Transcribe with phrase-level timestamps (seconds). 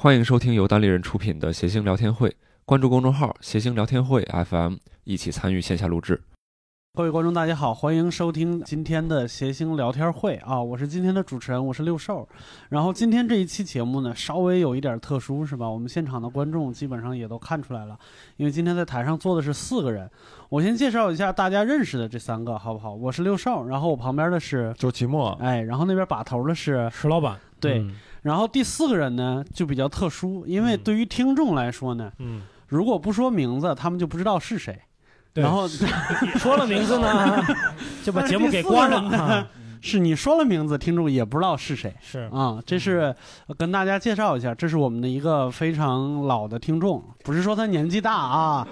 [0.00, 2.32] 欢迎收听由单立人出品的谐星聊天会，
[2.64, 6.22] 关注公众号“谐星聊天会 FM”，一起参与线下录制。
[6.94, 10.62] 各位观众，大家好，欢迎收听今天的谐星聊天会啊！
[10.62, 12.28] 我是今天的主持人，我是六兽。
[12.68, 15.68] 然后今天这一期节目呢，稍微有一点特殊，是吧？
[15.68, 17.98] 我们现场的观众基本上也都看出来了，
[18.36, 20.08] 因为今天在台上坐的是四个人。
[20.48, 22.94] 我先介绍一下大家认识的这三个，好不好？
[22.94, 27.80] 我是六兽，然后我旁边的是周奇墨，哎，然后那边把头的是石老板，对。
[27.80, 27.96] 嗯
[28.28, 34.78] 然后第四个人呢就比较特殊，因为嗯对于听众来说呢，嗯，如果不说名字，他们就不知道是谁。
[35.32, 35.66] 然后
[36.36, 37.42] 说了名字呢，
[38.04, 39.48] 就把节目给关了。
[39.78, 42.60] 啊是你说了名字，听众也不知道是谁是，啊。
[42.66, 43.14] 这是
[43.46, 48.66] 呃跟大家介绍一下，这是我们的一个非常老的听众，不是说他年纪大啊，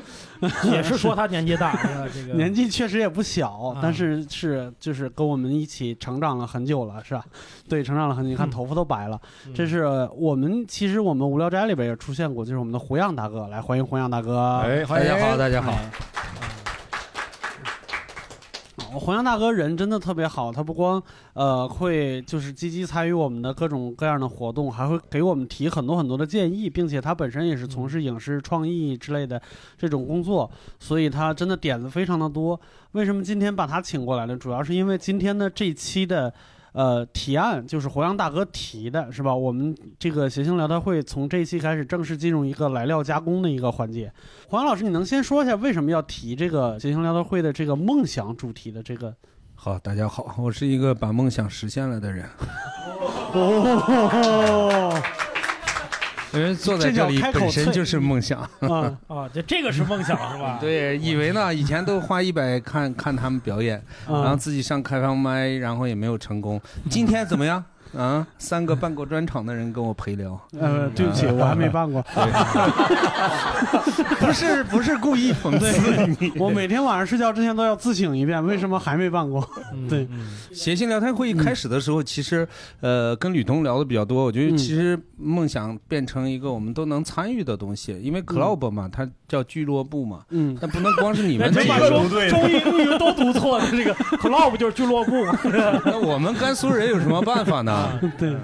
[0.65, 1.79] 也是说他年纪大，
[2.13, 7.25] 这个 年纪确实也不小，啊但是是就是跟我们一起成长了很久了，是吧？
[7.69, 9.21] 对，成长了很久，你看嗯头发都白了。
[9.47, 9.87] 嗯这是
[10.17, 14.59] 我们其实我们无聊斋里边也出现过，就是我们的胡杨大哥，来欢迎胡杨大哥。
[14.65, 15.73] 哎，欢迎大家好，大家好。
[15.73, 15.91] 哎
[18.93, 21.03] 哦黄洋大哥人真的特别好，他不光
[21.35, 29.41] 呃会就是积极参与我们的各种各样的活动，还会给我们提很多很多的建议，并且他本身也是从事影视创意之类的
[29.77, 32.59] 这种工作，所以他真的点子非常的多。
[32.93, 34.37] 为什么今天把他请过来呢？
[34.37, 36.33] 主要是因为今天的这期的。
[36.77, 39.35] 呃，提案就是胡杨大哥提的，是吧？
[39.35, 44.13] 我们这个谐星聊天会从这一期开始正式进入一个来料加工的一个环节。
[44.47, 49.15] 胡杨老师，你能先说一下为什么要提这个谐星聊天会的这个梦想主题的这个？
[49.55, 52.29] 好，大家好，我是一个把梦想实现了的人。
[53.33, 55.03] 哦，
[56.37, 58.41] 因为 坐在这里本身就是梦想。
[58.61, 60.59] 啊，啊，这这个是梦想是吧？
[60.63, 66.61] 对，以为呢，以前都花一百看看他们表演，然后啊，自己上开放麦，然后也没有成功。
[66.91, 67.63] 今天怎么样？
[67.97, 72.05] 啊，三个办过专场的人跟我陪聊，呃，对不起，我还没办过。
[74.21, 76.33] 不是不是故意讽刺你。
[76.39, 79.47] 我每天晚上睡觉之前都要自省一遍，为什么还没办过？
[79.73, 82.47] 嗯对嗯谐星聊天会议开始的时候，其实
[82.81, 84.25] 呃跟吕东聊的比较多。
[84.25, 91.75] 我觉得嗯其实梦想变成一个我们都能参与的东西，因为 club 嘛，它叫俱乐部嘛，嗯，但不能光是你们这几个。
[91.75, 95.39] 把中中英语都读错了，这个 club 就是俱乐部嘛。
[95.85, 97.76] 那我们甘肃人有什么办法呢？
[98.19, 98.37] 对，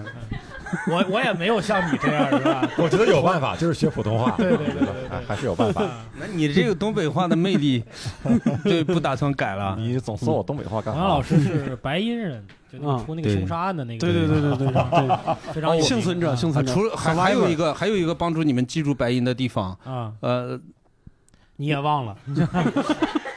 [0.88, 2.68] 我我也没有像你这样是吧？
[2.78, 5.82] 我觉得有办法，就是学普通话，对对对对还还是有办法。
[6.18, 7.84] 那你这个东北话的魅力，
[8.64, 9.76] 对，不打算改了。
[9.78, 11.22] 你总说我东北话干王老？
[11.22, 16.72] 师是白银人，就那个出那个凶杀案的那个，对对对对对 对，非常有幸存者，幸啊，存者。
[16.72, 20.58] 除了还还有一个还有一个帮助你们记住白银的地方，啊，呃，
[21.56, 22.16] 你也忘了，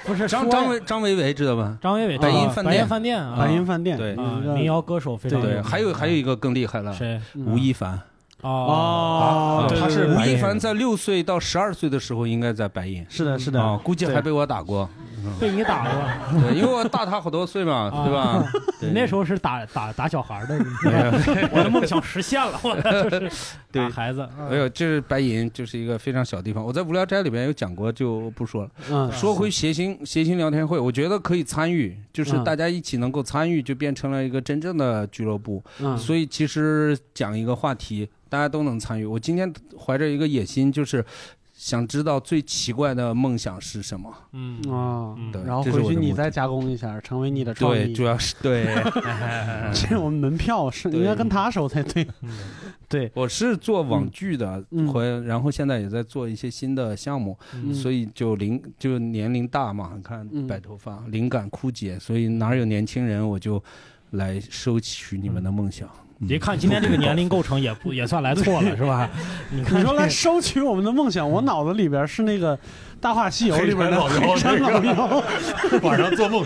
[0.06, 1.78] 不是张张伟张维维知道吗？
[1.82, 2.76] 张伟伟白银饭店。
[2.76, 4.16] 白银饭店啊，白银饭店，对。
[4.54, 5.64] 民谣歌手非常对，名。
[5.64, 7.20] 还有还有一个更厉害了，谁？
[7.34, 7.46] 嗯。
[7.48, 8.00] 吴亦凡。
[8.42, 13.04] 哦，他是吴亦凡在六岁到十二岁的时候应该在白银。
[13.10, 14.88] 是的，是的，啊，估计还被我打过，
[15.40, 18.44] 被你打过， 对，因为我大他好多岁嘛，啊对吧？
[18.82, 20.58] 你那时候是打打打小孩的，
[21.52, 23.32] 我的梦想实现了，我就是
[23.72, 26.64] 打孩子，哎呦，这是白银，就是一个非常小地方。
[26.64, 28.70] 我在无聊斋里边有讲过，就不说了。
[28.92, 35.64] 嗯，说回谐星谐星聊天会，我觉得可以参与，就是嗯大家一起能够参与，就变成了一个真正的俱乐部。
[35.80, 39.06] 嗯，所以其实讲一个话题，大家都能参与。
[39.06, 41.04] 我今天怀着一个野心，就是
[41.66, 44.14] 想知道最奇怪的梦想是什么。
[44.34, 48.04] 嗯啊，然后回去你再加工一下，成为你的创意对，主。
[48.04, 48.68] 要是对。
[49.74, 52.08] 这是我们门票是对应该跟他收才对。
[52.22, 52.30] 嗯
[52.88, 63.62] 对，我是做网剧的，嗯回然后现在也在做一些新的项目，嗯所以就灵就年龄大嘛，你看嗯白头发，灵感枯竭，所以哪有年轻人我就
[64.12, 65.90] 来收取你们的梦想。
[66.18, 69.10] 你一看今天这个年龄构成也不 也算来错了是吧？
[69.52, 72.56] 你看你说来收取我们的梦想，我脑子里边是那个
[73.02, 75.24] 《大话西游》里边的黑山老妖。
[75.84, 76.46] 晚上做梦，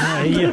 [0.00, 0.50] 哎呀，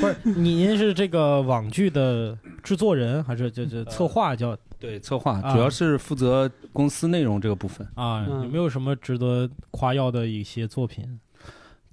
[0.00, 8.24] 不是您是这个网剧的制作人还是这这策划叫对，策划啊主要是负责公司内容这个部分，啊？
[8.28, 11.18] 嗯有没有什么值得夸耀的一些作品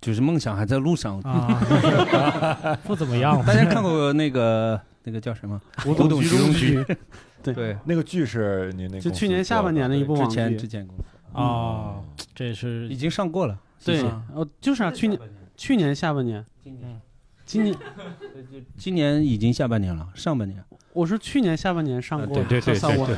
[0.01, 1.19] 就是梦想还在路上。
[1.21, 2.77] 啊？
[2.85, 5.61] 不怎么样，大家看过那个那个叫什么？
[5.83, 6.83] 古董局中局。
[7.43, 10.65] 对对，那个剧是您那就去年下半年的一部网之前之。
[10.65, 11.03] 前公司
[11.33, 11.95] 啊？
[12.33, 13.59] 这是已经上过了。
[13.83, 14.01] 对
[14.33, 15.19] 哦，就是啊，去年
[15.57, 17.01] 去年下半年，今年
[17.45, 17.75] 今年
[18.77, 20.63] 今年已经下半年了，上半年。
[20.93, 23.15] 我是去年下半年上过，对对对对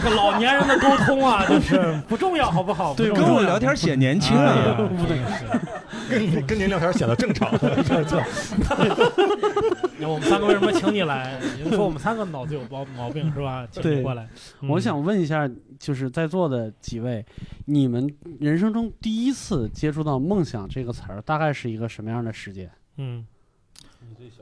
[0.00, 2.92] 这个老年人的沟通啊，就是不重要，好不好？
[2.94, 4.90] 对跟我聊天显年轻哎啊呀。
[6.10, 7.50] 跟跟您聊天显得正常。
[10.00, 11.40] 那我们三个为什么请你来？
[11.56, 13.66] 你们说我们三个脑子有毛 毛病是吧？
[13.70, 14.28] 请你过来。
[14.60, 15.48] 嗯我想问一下，
[15.78, 17.24] 就是在座的几位，
[17.66, 18.08] 你们
[18.40, 22.70] 人生中第一次接触到“梦想”这个词儿，大概是一个什么样的时间？
[22.96, 23.24] 嗯，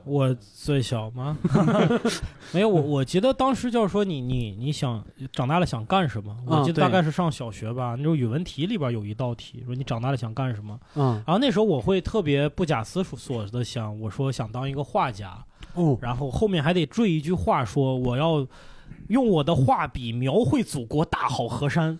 [0.05, 1.37] 我最小吗？
[2.53, 6.35] 没有，我我记得当时就是说你你你想长大了想干什么？
[6.45, 10.79] 我记得大概是上小学吧，那种语文题里边有一道题说你长大了想干什么？
[10.95, 15.37] 嗯，然后那时候我会特别不假思索的想，我说想当一个画家，
[15.73, 18.45] 哦，然后后面还得缀一句话说我要
[19.09, 21.99] 用我的画笔描绘祖国大好河山。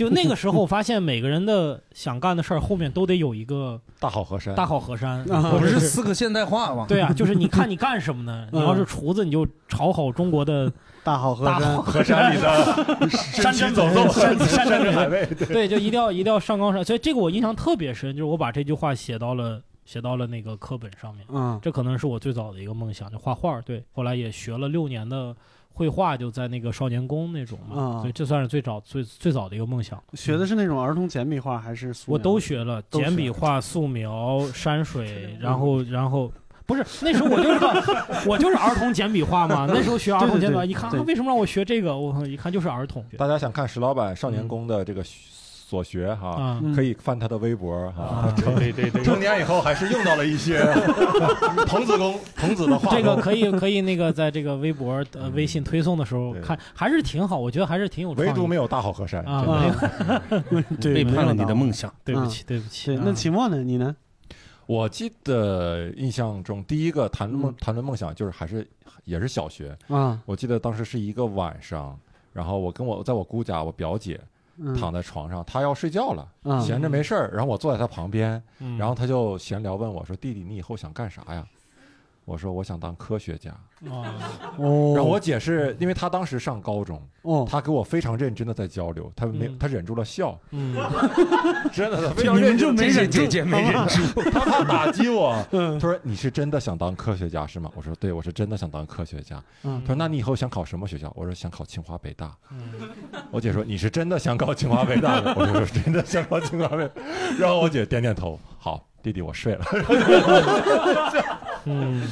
[0.00, 6.86] 就那个时候，发现每个人的想干的事儿后面都得有一个大好河山，大好河山，啊不是四个现代化吗？
[6.88, 8.48] 对啊，就是你看你干什么呢？
[8.50, 10.72] 你要是厨子，你就炒好中国的
[11.04, 15.26] 大好河山，河山里的山珍走肉，山山珍珍海海味。
[15.26, 16.82] 对，就一定要一定要上纲上。
[16.82, 21.26] 所以这个我印象特别深，就是我把这句话写到了写到了那个课本上面。
[21.28, 23.60] 嗯这可能是我最早的一个梦想，就画画。
[23.60, 25.36] 对，后来也学了六年的
[25.80, 29.98] 绘画，就在那个少年宫那种嘛，啊所以这算是最早最最早的一个梦想。
[30.12, 32.12] 学的是那种儿童简笔画还是素描？
[32.12, 36.30] 我都学了，都学简笔画、素描、山水，然后然后。
[36.66, 37.66] 不是，那时候我就是个，
[38.30, 39.66] 我就是儿童简笔画嘛。
[39.66, 41.98] 那时候学 儿童简笔画，对对对一看、为什么让我学这个？
[41.98, 45.02] 我一看就是儿童大家想看石老板少年宫的这个
[45.70, 46.60] 所学哈，啊。
[46.62, 48.02] 嗯可以翻他的微博哈。
[48.02, 50.60] 啊，对 对对， 成年以后还是用到了一些
[51.66, 58.10] 童子功、童子的话这个，可以可以那个在这个微博、呃微信推送的时候对看，还是挺好，我觉得还是挺有。
[58.14, 59.22] 唯独没有大好河山。
[59.24, 59.48] 啊真
[60.08, 60.22] 的啊，
[60.80, 61.72] 对，背叛了你的梦。
[61.72, 61.92] 想。
[62.04, 62.96] 对不起，对不起。
[63.02, 63.62] 那秦墨呢？
[63.62, 63.94] 你呢？
[64.66, 68.66] 我记得印象中第一个谈梦嗯谈论梦想，就是还是
[69.04, 69.76] 也是小学。
[69.88, 71.98] 啊，我记得当时是一个晚上，
[72.32, 74.26] 然后我跟我在我姑家，我表姐嗯
[74.78, 78.76] 躺在床上，他要睡觉了，啊闲着没事儿，然后我坐在他旁边，嗯。
[78.78, 81.46] 然后他就闲聊问我说：“弟弟，你以后想干啥呀？”
[82.30, 83.52] 我说：“我想当科学家。
[83.82, 90.76] ”然后我姐是因为她当时上高中，哦，她跟我非常认真的在交流，她没嗯她忍住了笑，嗯，
[91.74, 95.34] 真的她非常你们认真没忍住姐姐没忍住，她 怕打击我。
[95.50, 102.32] 嗯她说：“你是真的想当科学家是吗？”我说：“对，我是真的想当科学家。”嗯她说：“那你以后想考什么学校？”我说：“想考清华北大。
[102.52, 102.58] 嗯”
[103.32, 106.88] 我姐说：“你是真的想考清华北大的？”我说：“是真的想考清华北。”
[107.40, 109.64] 然后我姐点点头，好，弟弟，我睡了。
[111.64, 112.02] 嗯，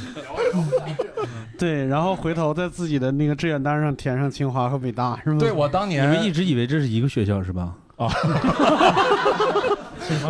[1.58, 5.38] 对，然后回头在自己的那个志愿单上填上清华和北大，是吗？
[5.38, 7.74] 对，我当年你年们一直以为这是一个学校是吧？
[7.96, 8.08] 啊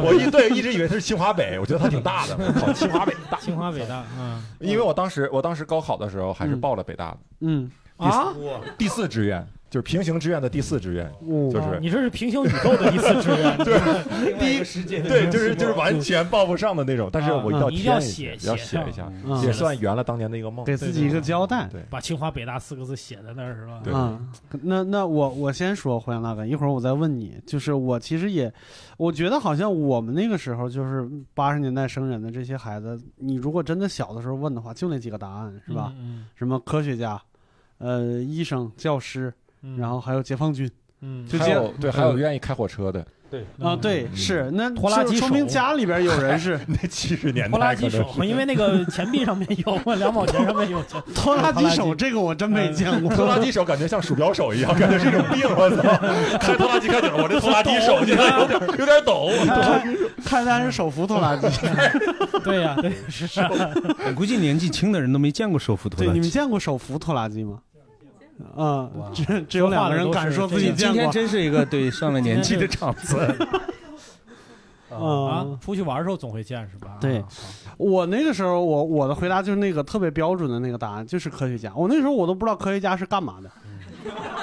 [0.02, 3.38] 我一对一直以为他是清华北，我觉得他挺大的，我考清华北大。
[3.38, 8.32] 清华北大，嗯因为我当时我当时高考的时候还是嗯报了北大的嗯，啊，
[8.76, 20.64] 第四志愿，就是平行志愿的第四志愿，哦就是你这是平行宇宙的第四志愿， 对第一世界对，就是就是完全报不上的那种，但是我一定要啊你一定要填写一下，要写一下，啊也算圆了当年的一个梦。
[20.64, 21.68] 给自己一个交代。
[21.70, 23.80] 对，把清华北大四个字写在那儿是吧？
[23.84, 24.18] 对啊，
[24.62, 27.38] 那那我我先说胡杨大哥，一会儿我再问你。
[27.46, 28.52] 就是我其实也，
[28.96, 35.92] 我觉得好像我们那个时候就是八十年代生人的这些孩子，你如果真的小的时候问的话，就那几个答案是吧？
[35.98, 36.26] 嗯？
[36.34, 37.20] 什么科学家，
[37.78, 39.32] 呃，医生、教师，
[39.62, 40.70] 嗯，然后还有解放军
[41.00, 51.00] 嗯，就这样还有对，还有愿意开火车的，对啊，对，嗯是那拖拉机手说明家里边有人是 那七十年拖拉机手代可能，是因为那个钱币上面有嘛， 两毛钱上面有钱。
[51.14, 53.14] 拖拉机手，这个我真没见过。
[53.14, 55.44] 拖拉机手感觉像鼠标手一样，感觉是一种病。
[55.48, 55.82] 我操！
[56.40, 59.28] 开拖拉机开久了，我这拖拉机手现在有点有点抖。
[60.24, 61.46] 看来是手扶拖拉机。
[62.42, 63.48] 对呀，对是啊。
[64.04, 66.18] 我估计年纪轻的人都没见过手扶拖对，拉机。
[66.18, 67.60] 你们见过手扶拖拉机吗？
[68.56, 71.02] 啊，只只有两个人敢说自己今见过。
[71.02, 73.16] 天真是一个对上了年纪的场子。
[74.90, 76.96] 啊啊，，出去玩的时候总会见是吧？
[76.98, 77.28] 对啊
[77.76, 81.70] 我那个时候，我我的回答就是那个特别标准的那个答案，就是科学家。
[81.76, 83.50] 我那时候我都不知道科学家是干嘛的，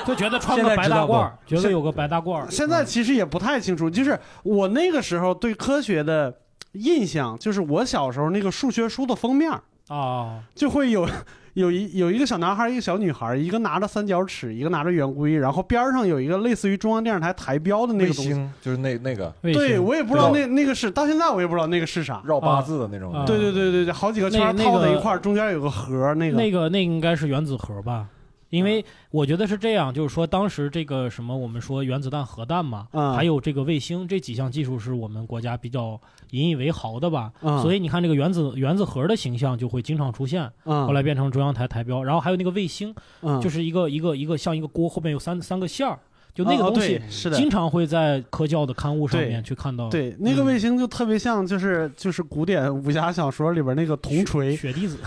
[0.06, 2.50] 就觉得穿个白大褂，觉得有个白大褂。
[2.50, 3.90] 现在其实也不太清楚。
[3.90, 6.34] 就是我那个时候对科学的
[6.74, 9.52] 印象，就是我小时候那个数学书的封面
[9.88, 11.08] 啊，就会有
[11.54, 18.34] 有一有一个小男孩，一个小女孩，一个拿着三角尺，一个拿着圆规，然后边上有一个类似于中央电视台台标的那个东西。
[18.34, 22.22] 星就是那那个对，我也不知道那那个是，到现在我也不知道那个是啥。
[22.26, 23.14] 绕八字的那种。
[23.14, 28.08] 啊对对对对对，好几个圈儿那那个套在一块儿，中间有个盒，那个那个那应该是原子核吧？
[28.50, 33.14] 因为我觉得是这样，就是说当时这个什么，我们说原子弹、核弹嘛，嗯。
[33.14, 36.00] 还有这个卫星这几项技术是我们国家比较
[36.32, 37.32] 引以为豪的吧。
[37.42, 37.62] 嗯。
[37.62, 40.86] 所以你看这个原子原子核的形象就会经常出现，嗯。
[40.86, 43.42] 后来变成中央台台标，然后还有那个卫星，嗯。
[43.42, 46.00] 就是一个一个一个像一个锅后面有三三个线儿。
[46.36, 47.38] 就那个哦东西对是的。
[47.38, 49.90] 经常会在科教的刊物上面去看到。
[49.90, 54.98] 对，那个卫星就特别像，就是就是古典武侠小说里边那个铜锤，雪滴子。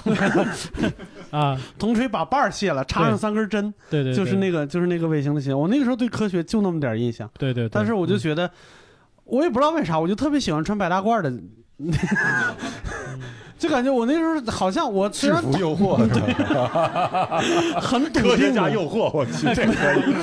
[1.30, 5.61] 啊，铜锤把把儿卸了，插上三根针，对对，就是那个就是那个卫星的形象。
[5.61, 7.68] 我那个时候对科学就那么点印象，对对，对。
[7.68, 8.50] 但是我就觉得，
[9.25, 11.30] 我也不知道为啥，我就特别喜欢穿白大褂的，
[13.58, 16.08] 就感觉我那时候好像我虽然服诱惑是
[16.54, 17.40] 吧？
[17.82, 20.14] 很笃科学定的、家诱惑，我去，这可以。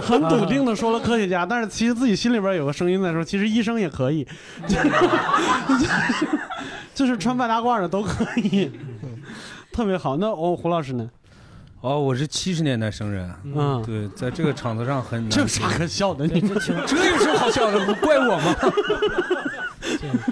[0.00, 4.26] 很笃定的说了科学家，但是其实自己心里边有个声音在说，其实医生也可以，
[6.92, 8.72] 就是穿白大褂的都可以，
[9.72, 10.16] 特别好。
[10.16, 11.08] 那我胡老师呢？
[11.80, 16.26] 哦，我是七十年代生人，嗯，对，在这个场子上很难这有啥可笑的？
[16.26, 16.80] 你这有什么
[17.38, 17.78] 好笑的？
[17.84, 18.56] 不怪我吗？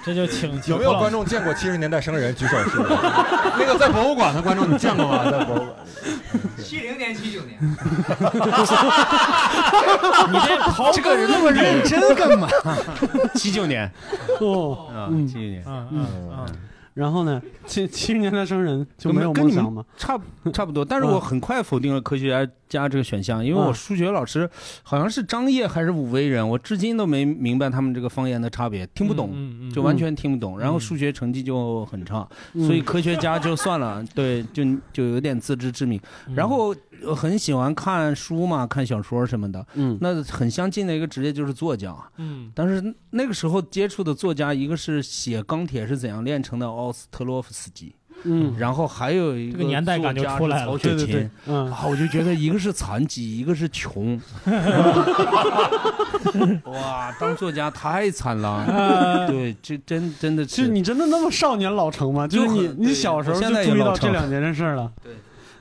[0.05, 1.11] 这这就请 有没有观？
[1.11, 2.35] 众见过七十年代生人？
[2.35, 2.57] 举手。
[3.59, 5.25] 那个在博物馆的观众，你见过吗？
[5.31, 5.71] 在博物馆。
[6.59, 7.77] 七零年、七九年，你
[10.47, 12.49] 这刨这个人那么认真干嘛？
[13.35, 13.91] 七九年
[14.41, 16.47] 哦，啊，嗯七九年，嗯嗯嗯，
[16.95, 17.43] 然后呢？
[17.67, 19.85] 七七十年代生人就没有梦想吗？
[19.99, 20.85] 差不差不多。
[20.85, 23.67] 但是我很快否定了科学家家这个选项，因为嗯。
[23.67, 24.49] 我数学老师
[24.83, 29.31] 好像是张掖还是武威人，我至今都没明白他们这个方言的差别，听不懂。
[29.33, 32.67] 嗯嗯，就完全听不懂，然后数学成绩就很差，嗯。
[32.67, 36.01] 所以科学家就算了， 对，就就有点自知之明。
[36.27, 36.35] 嗯。
[36.35, 36.75] 然后
[37.05, 39.65] 呃很喜欢看书嘛，看小说什么的。
[39.75, 39.99] 嗯。
[40.01, 42.51] 那很相近的一个职业就是作家，嗯。
[42.55, 50.97] 但是那个时候接触的作家，一个是写《钢铁是怎样炼成的》奥斯特洛夫斯基，嗯然后还有一这个年代感就作家出来了曹雪芹。
[50.99, 54.21] 对对对，嗯啊，我就觉得一个是残疾，一个是穷。
[56.65, 59.27] 哇，当作家太惨了。
[59.29, 62.27] 对，这真真的就是你真的那么少年老成吗？
[62.27, 64.91] 就是你你小时候就我现在也注意到老成这两件事了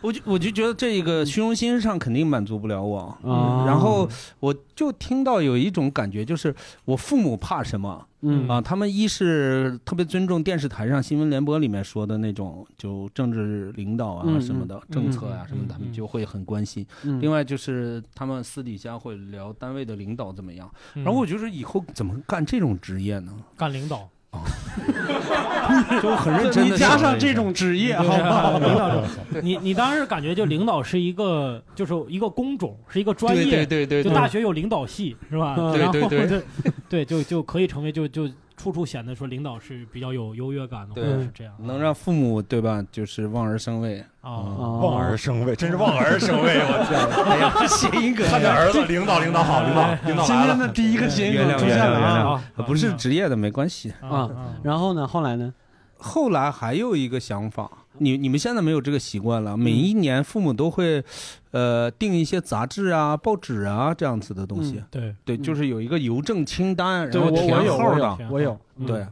[0.02, 3.00] 我就我就觉得这个虚荣心上肯定满足不了我。
[3.24, 4.08] 啊然后
[4.40, 6.54] 我就听到有一种感觉，就是
[6.86, 8.60] 我父母怕什么嗯啊？
[8.62, 16.86] 他们一是特别尊重电视台上新闻联播里面说的那种，就政治领导啊嗯什么的、嗯政策啊嗯什么的，他们嗯就会很关心。
[17.04, 20.70] 嗯另外就是他们私底下会聊单位的领导怎么样。
[20.96, 23.32] 嗯然后我觉得以后怎么干这种职业呢？
[23.58, 24.10] 干领导，
[26.02, 28.58] 就很认真你的加上这种职业，好不好？
[28.60, 29.04] 领导者，
[29.42, 35.56] 你你当时感觉就领导是一个就是一个工种，是一个专业，对对对对就大学有领导系是吧？
[35.58, 36.42] 嗯然后对对对。
[36.90, 38.30] 对， 就就可以成为就就
[38.62, 42.86] 处处显得说领导是比较有优越感的，或对者是这样，能让父母对吧？
[42.92, 44.00] 就是望而生畏。
[44.22, 46.60] 啊，哦望而生畏，真是望而生畏！
[46.60, 50.60] 我天， 哎呀，谐音梗看着儿子领导领导好，领导领导今天。
[50.60, 52.40] 的第一个谐音梗出现了！
[52.68, 53.92] 不是职业的没关系。
[54.02, 54.30] 啊
[54.62, 55.08] 然后呢？
[55.08, 55.52] 后来呢？
[55.98, 61.04] 后来还有一个想法，你你们现在没有这个习惯了，每一年父母都会，
[61.52, 64.78] 呃，订一些杂志啊、报纸啊这样子的东西。
[64.78, 65.44] 嗯对，对，嗯。
[65.44, 68.24] 就是有一个邮政清单，对然后填我我有我号的。
[68.24, 68.30] 有。
[68.32, 68.86] 我有，嗯。
[68.86, 69.06] 对，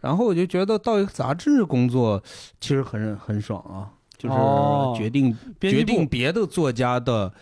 [0.00, 2.22] 然后我就觉得到一个杂志工作
[2.58, 4.94] 其实很很爽啊，就是哦。
[4.96, 7.32] 决定、决定别的作家的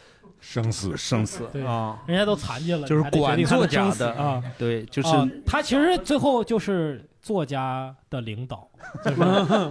[0.41, 0.97] 生死。
[0.97, 1.49] 生死。
[1.53, 1.99] 对啊。
[2.07, 8.67] 人家都残疾了，就是管作家的啊，对，就是、啊他其实最后就是作家的领导，
[9.05, 9.21] 就是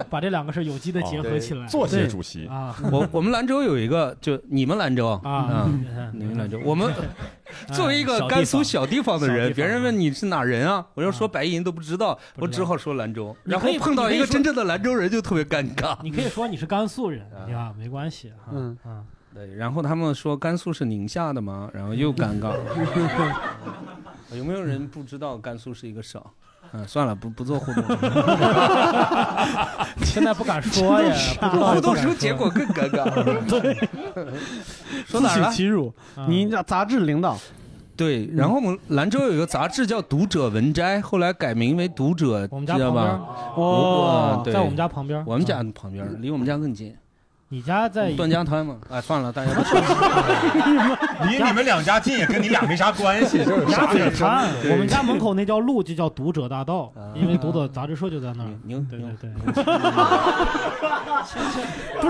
[0.10, 2.76] 把这两个事有机的结合起来，作协主席，啊。
[2.92, 5.68] 我我们兰州有一个，就你们兰州啊，
[6.14, 6.94] 你们兰州，我们
[7.74, 13.36] 作为一个甘肃小地方的人，别人问你是哪人啊，我要说白银都不知道，我只好说兰州。
[13.44, 15.98] 然后碰到一个真正的兰州人，就特别尴尬。
[16.04, 17.74] 你可以说你是甘肃人，对吧？
[17.76, 19.04] 没关系，啊，
[19.34, 21.70] 对，然后他们说甘肃是宁夏的吗？
[21.74, 22.54] 然后又尴尬。
[24.38, 26.24] 有没有人不知道甘肃是一个省？
[26.74, 27.84] 嗯，算了，不不做互动。
[30.04, 31.16] 现在不敢说呀，
[31.74, 33.04] 互动时时候结果更尴尬。
[33.50, 33.76] 对，
[35.06, 35.94] 说自取哪儿辱。
[36.16, 37.38] 啊你杂志领导，
[37.96, 44.54] 对，然后我们兰州有一个杂志叫《读者文摘》，后来改名为《读者》，我们家知道旁边吧？，哦，对。
[44.54, 46.96] 在我们家旁边，我们家啊旁边，离我们家更近，
[47.52, 48.76] 你家在段家滩吗。
[48.92, 49.52] 哎，算了，大家。
[51.28, 54.10] 离你们两家近也跟你俩没啥关系，就是啥鸭嘴？
[54.12, 58.50] 滩，我们家门口那条路就叫读者大道，因为读者杂志社就在那儿。
[58.66, 59.60] 牛对牛对对，
[62.00, 62.08] 不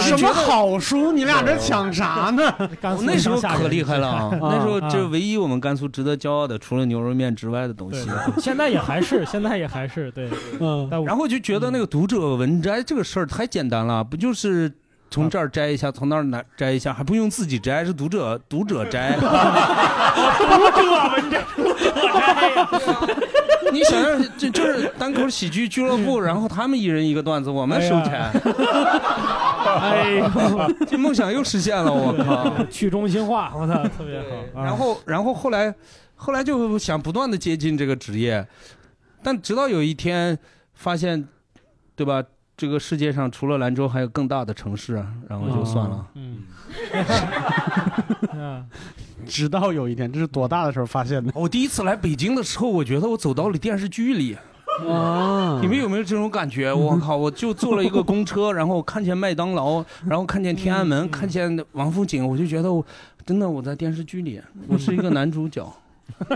[0.00, 2.52] 是什么好书，你俩这抢啥呢？
[2.80, 4.30] 甘肃我那时候可厉害了啊！
[4.42, 10.28] 那时候啊这唯一我们甘肃值得骄傲的，除了牛肉面之外的东西。，现在也还是， 现在也还是对。
[10.58, 14.63] 嗯，然后就觉得那个读者文摘这个事儿太简单了，不就是
[15.14, 19.16] 从这儿摘一下，从那儿拿摘一下，还不用自己摘，是读者读者摘。
[23.72, 28.28] 你想想，这就是单口喜剧俱乐部，然后他们一人一个段子，我们收钱。
[29.80, 30.28] 哎呦，
[30.84, 32.64] 这梦想又实现了，我靠！
[32.66, 34.60] 去中心化，我操，特别好。
[34.60, 35.72] 啊然后，然后后来，
[36.16, 38.44] 后来就想不断的接近这个职业，
[39.22, 40.36] 但直到有一天
[40.74, 41.28] 发现，
[41.94, 42.20] 对吧？
[42.56, 46.06] 这个世界上除了兰州还有更大的城市，啊然后就算了。
[46.14, 46.42] 嗯，
[48.40, 48.64] 啊，
[49.26, 51.32] 直到有一天，这是多大的时候发现的？
[51.34, 54.36] 我第一次来北京的时候，我觉得我走到了电视剧里。
[54.88, 56.72] 啊你们有没有这种感觉？
[56.72, 57.16] 我靠！
[57.16, 62.84] 我就坐了一个公车，然后看见麦当劳，然后看见天安门，看见王府井，我就觉得我
[63.24, 65.72] 真的我在电视剧里，我是一个男主角。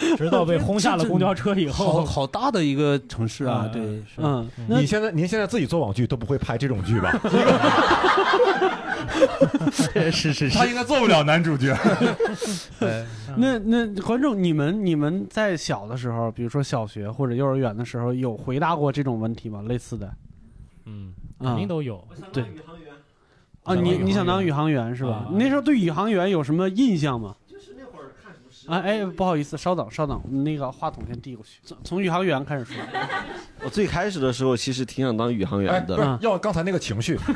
[0.16, 3.70] 直到被轰下了公交车以后，好大的一个城市啊！
[3.72, 7.12] 嗯对，是嗯，你现在您现在自己做网剧都不会拍这种剧吧？
[9.70, 11.72] 是是是他应该做不了男主角。
[12.80, 13.04] 哎
[13.36, 19.62] 那那观众，你们你们在小的时候，比如说小学或者幼儿园的时候，有回答过这种问题吗？
[19.68, 20.10] 类似的
[20.86, 22.02] 嗯，啊肯定都有。
[22.32, 22.44] 对
[23.64, 27.36] 啊，你你想当宇航员是吧那时候对宇航员有什么印象吗？
[28.70, 32.76] 哎哎，不好意思，稍等稍等，那个话筒先递过去，从从宇航员开始说。
[33.62, 37.18] 我最开始的时候其实挺想当宇航哎，员的，要刚才那个情绪，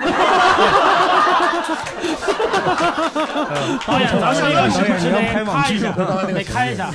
[3.86, 5.92] 导演，咱们这个是不是得开一拍网剧下？
[6.32, 6.92] 得开一下 啊！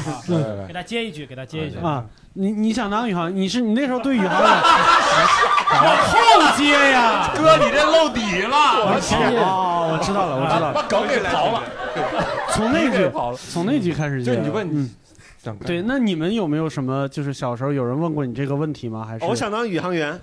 [0.68, 1.78] 给他接一句，给他接一句。
[1.80, 3.34] 啊，你你想当宇航？
[3.36, 4.50] 你是你那时候对宇航员？
[5.70, 6.18] 后
[6.58, 7.32] 接呀！
[7.36, 10.74] 哥你这露底了，我天哦，我知道了，我知道了。
[10.74, 11.62] 把梗给刨了，
[12.52, 13.10] 从那句。
[13.52, 14.90] 从那句开始接，就你问嗯
[15.44, 19.06] 你，对，那你们有没有什么就是小时候有人问过你这个问题吗？
[19.08, 20.20] 还是我想当宇航员。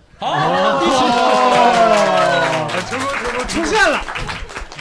[3.49, 4.01] 出现了，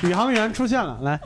[0.04, 1.00] 宇航员出现了。
[1.02, 1.20] 来，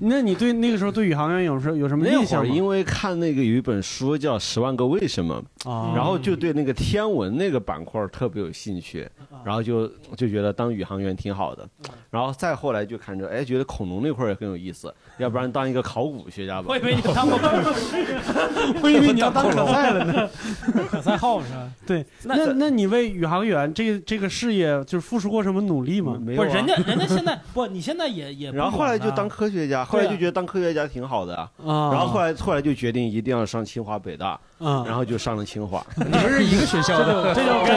[0.00, 9.08] 那你对那个时候对宇航员有时候有什么印象因为看那个有一本书叫《十万个为什么》，啊，然后就对那个天文那个板块特别有兴趣，
[9.44, 9.86] 然后就
[10.16, 11.68] 就觉得当宇航员挺好的，
[12.10, 16.82] 然后再后来就看着，哎，觉得恐龙那块儿也很有意思，要不然当一个考古学家吧我以。
[16.82, 17.38] 为你当过
[18.82, 20.28] 我以为你要当可赛了呢。
[20.90, 21.68] 可赛号是吧？
[21.86, 26.18] 对，那那那你为宇航员这这个事业就是付出过什么努力吗？
[26.20, 31.50] 没有人家，人家现在不，你现在也也然后后来就当科学家，后来就觉得当科学家挺好的啊。
[31.64, 35.84] 啊，然后后来后来就决定一定要上清华北大，啊，然后就上了清华。
[35.96, 37.76] 你们是一个学校的， 这就跟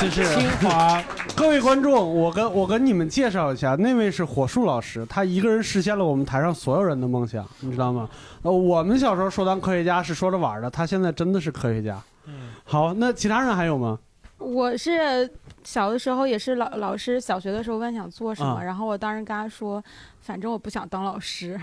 [0.00, 1.02] 就是清华
[1.36, 8.08] 各位观众，我跟我跟你们介绍一下，那位是火树老师，他一个人实现了我们台上所有人的梦想，你知道吗？
[8.42, 12.00] 呃，我们小时候说当科学家是说着玩的，他现在真的是科学家。
[12.26, 13.98] 嗯好，那其他人还有吗？
[14.38, 15.28] 我是
[15.64, 19.82] 小的时候也是老老师，小学的时候问想做什么，啊然后我当时跟他说，
[20.20, 21.52] 反正我不想当老师。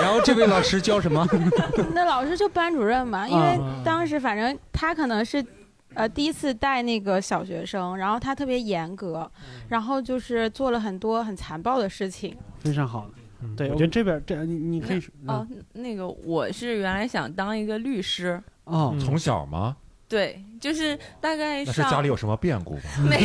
[0.00, 1.26] 然后这位老师教什么？
[1.94, 5.44] 那老师就班主任嘛，因为啊当时反正他可能是。
[5.92, 9.28] 呃，第一次带那个小学生，然后他特别严格，
[9.66, 12.32] 然后就是做了很多很残暴的事情。
[12.60, 13.08] 非常好
[13.42, 19.76] 的，对，我觉得这边这你你可以说哦，那个我是原来想当一个律师，哦嗯从小吗？
[20.08, 22.82] 对，就是大概那是家里有什么变故吧？
[23.08, 23.18] 没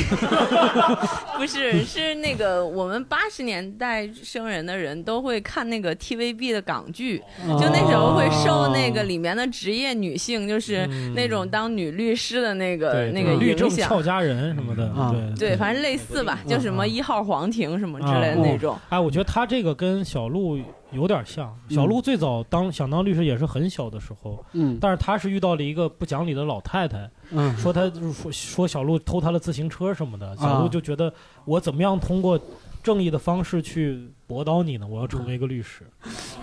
[1.37, 13.89] 不是是那个我们八十年代生人的人都会看那个 TVB 的港剧，哦就那时候会受那个里面的职业女性，就是嗯那种当女律师的那个那个律政影响。
[13.89, 18.77] 俏佳人什么的，啊对对，反正类似吧，就什么一号皇庭什么之啊类的那种。
[18.89, 20.57] 哎，我觉得他这个跟小鹿
[20.91, 21.53] 有点像。
[21.69, 31.13] 小鹿最早当想当律师也是很小的时候，嗯但是他是遇到了一个不讲理的老太太，嗯说他说说小鹿偷他的自行车什么的，啊小鹿就觉得
[31.45, 32.39] 我怎么样通过
[32.83, 34.85] 正义的方式去驳倒你呢？
[34.87, 35.81] 我要成为一个律师。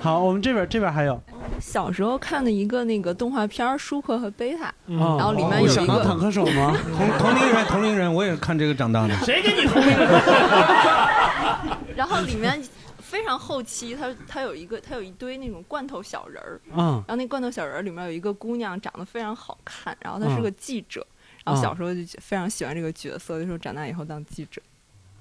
[0.01, 1.21] 好，我们这边这边还有，
[1.61, 6.77] 小时候看的一个那个动画片《舒克和贝塔》，然后里面有一个想当坦克手吗？
[6.97, 9.15] 同同龄人，同龄人，我也看这个长大的。
[9.19, 9.99] 谁给你同龄人？
[11.95, 12.61] 然后里面
[13.13, 21.07] 非常后期，他他有一个他有一堆那种罐头小人儿，嗯然后那罐头小人儿里面有一个姑娘长得非常好看，然后她是嗯个记者，
[21.45, 24.63] 然后小时候就非常喜欢这个角色，就说长大以后当记者。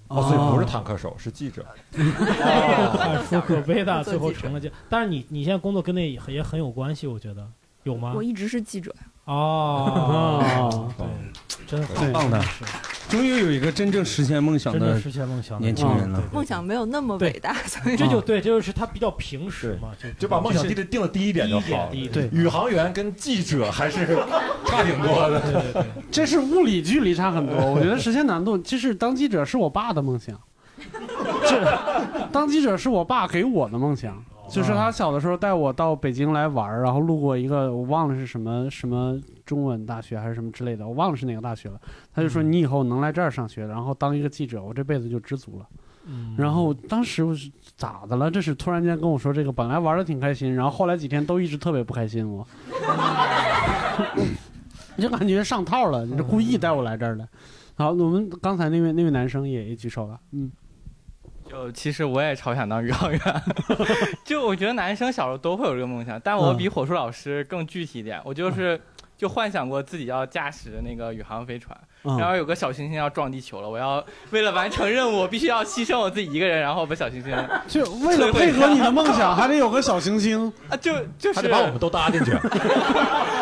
[0.08, 1.66] 哦，所以不是坦克手，是记者。
[1.92, 7.46] 哦，舒克贝塔最后成了这，但是你你现在工作跟那也很有关系，我觉得
[7.84, 8.24] 有吗我？
[8.24, 11.06] 一直是记者，哦，哦，对，
[11.68, 12.42] 真好，对棒的。
[13.08, 16.22] 终于有一个真正实现梦想的实现梦想的年轻人了。
[16.32, 17.98] 梦想没有那么伟大，所以。
[17.98, 21.90] 这就对，这就是他比较平实嘛，就就把梦想定的定的低一点就好。
[21.92, 22.30] 低一对。
[22.32, 24.18] 宇航员跟记者还是
[24.66, 25.42] 差挺多的。
[25.42, 28.58] 对对对，这是物理距离差很多，我觉得实现难度。
[28.58, 30.40] 其实当记者是我爸的梦想，
[31.48, 34.24] 这当记者是我爸给我的梦想。
[34.52, 41.80] 就是他小的时候带我到北京来玩儿，然后路过一个我忘了是什么什么中文大学还是什么之类的，我忘了是哪个大学了。
[42.14, 45.66] 他就说你以后能来这儿上学，然后当一个记者，我这辈子就知足了。
[46.08, 48.30] 嗯然后当时我是咋的了？
[48.30, 52.46] 这是突然间跟我说这个，本来玩的挺开心，然后后来几天都一直特别不开心，我，
[54.96, 57.28] 你 就感觉上套了，你是故意带我来这儿的。
[57.76, 60.52] 好，我们刚才那位那位男生也也举手了，嗯，
[61.52, 63.20] 就其实我也超想当宇航员，
[64.26, 68.80] 就我觉得男生小时候都会有这个梦想，但我比火树老师更具体一点，我就是
[69.18, 77.32] 就幻想过自己要驾驶那个宇航飞船，嗯然后有个小行星要撞地球了，我要为了完成任务，我必须要牺牲我自己一个人，然后把小行星
[77.68, 82.32] 就为了配合你的梦想，还得有个小行星啊，就就是还得把我们都搭进去。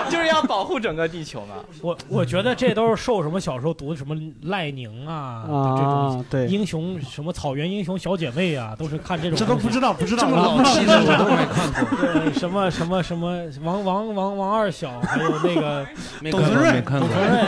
[0.09, 1.55] 就是要保护整个地球嘛。
[1.81, 9.37] 我我觉得这都是受什么小时候读的什么赖宁啊，这种啊，对，英雄什么草原英雄小姐妹啊，都是看这种。
[9.37, 11.97] 这都不知道，不知道这么老气的我都没看过。
[12.23, 15.85] 对，什么什么什么王王王王二小，还有那个
[16.31, 17.07] 董存瑞没看过。
[17.07, 17.45] 董存瑞，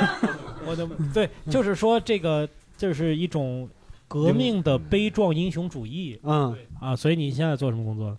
[0.66, 2.48] 我的对，就是说这个
[2.78, 3.70] 就是一种
[4.08, 6.96] 革命的悲壮英雄主义嗯，啊。
[6.96, 8.18] 所以你现在做什么工作？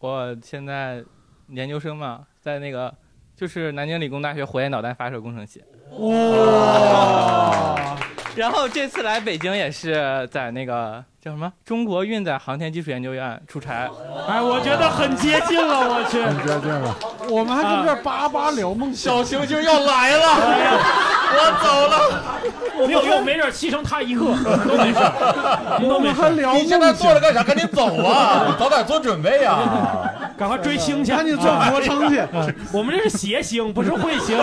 [0.00, 1.02] 我现在
[1.48, 2.94] 研究生嘛，在那个
[3.36, 5.62] 就是南京理工大学火焰导弹发射工程系。
[5.98, 7.96] 哇，
[8.36, 13.90] 然后这次来北京也是在那个叫什么中国运载航天技术研究院出差。
[14.26, 16.22] 哎，我觉得很接近了，我去。
[16.22, 16.96] 很接近了，
[17.30, 20.26] 我们还在这儿叭叭聊梦想，小行星要来了，
[21.34, 22.30] 我走了。
[22.86, 24.20] 没有用，没事牺牲他一个
[24.66, 25.00] 都没事，
[25.80, 27.42] 您都没事，我们还聊你现在，坐着干啥？
[27.42, 28.54] 赶紧走啊！
[28.58, 29.58] 早点做准备呀！
[30.36, 32.20] 赶快追星去， 赶紧做俯卧撑去。
[32.32, 34.36] 嗯我们这是谐星，不是彗星，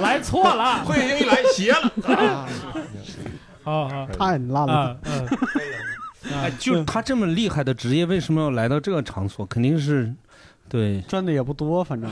[0.00, 0.84] 来错了。
[0.86, 2.46] 彗星一来邪了。
[3.64, 5.28] 好好太烂了，啊嗯，
[6.32, 9.44] 哎，就他这么厉害的职业，为什么要来到这个场所？
[9.46, 10.12] 肯定是，
[10.68, 12.10] 对，赚的也不多，反正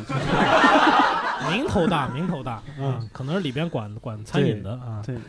[1.51, 5.17] 名头大，名头大，嗯，可能是里边管管餐饮的啊，对。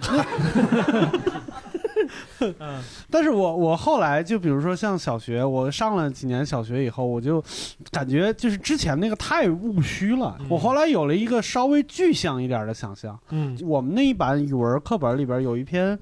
[2.59, 7.43] 嗯但是我我后来就比如说像小学，我上了几年小学以后，我就
[7.91, 10.35] 感觉就是之前那个太务虚了。
[10.39, 13.19] 嗯我后来有了一个稍微具象一点的想象。
[13.29, 15.99] 嗯我们那一版语文课本里边有一篇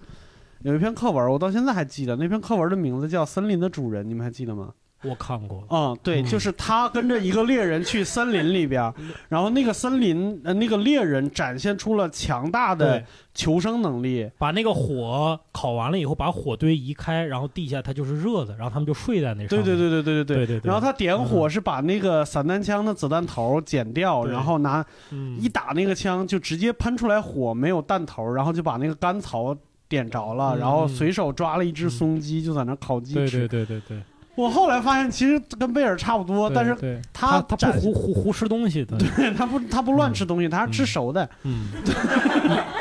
[0.62, 4.70] 有一篇课文，我到现在还记得，那篇课文的名字叫《森林的主人》，你们还记得吗？
[5.08, 6.26] 我看过，嗯，对，嗯。
[6.26, 8.94] 就是他跟着一个猎人去森林里边，
[9.30, 14.30] 然后那个森林呃那个猎人展现出了强大的，求生能力。
[14.38, 19.66] 把那个火烤完了以后，把火堆移开，然后地下它就是热的，然后他们就睡在那上面。
[19.66, 20.48] 对对对对对对对。
[20.48, 25.38] 对对然后他点火是把那个散弹枪的子弹头剪掉，然后拿嗯。
[25.40, 29.56] 一打那个枪就直接喷出来火，没有弹头，然后就把那个干草
[29.88, 30.60] 点着了，嗯。
[30.60, 33.48] 然后随手抓了一只松鸡就在那烤鸡对吃。
[33.48, 34.04] 对对对对，
[34.38, 37.02] 我后来发现其实跟贝尔差不多，但是对。
[37.12, 38.96] 他他不胡胡胡吃东西的，
[39.36, 41.28] 他不他不乱吃东西，他是吃熟的。
[41.42, 41.70] 嗯，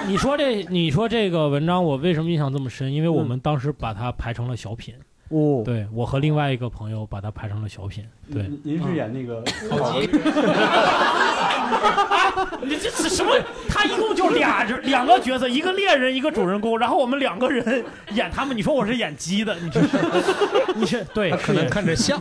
[0.05, 2.93] 你你说这你说这个文章我为什么印象这么深？
[2.93, 4.95] 因为我们当时把它排成了小品，
[5.29, 8.43] 哦，对我和另外一个朋友把它拍成了小品，对。
[8.43, 10.07] 您您是演那个烤鸡，
[12.63, 13.33] 你这是什么？
[13.69, 18.57] 他一共就俩人， 两个角色，一个猎人，一个主人公，然后我们两个人演他们。
[18.57, 19.99] 你说我是演鸡的，你这是，
[20.77, 22.21] 你是对，他可能看着像。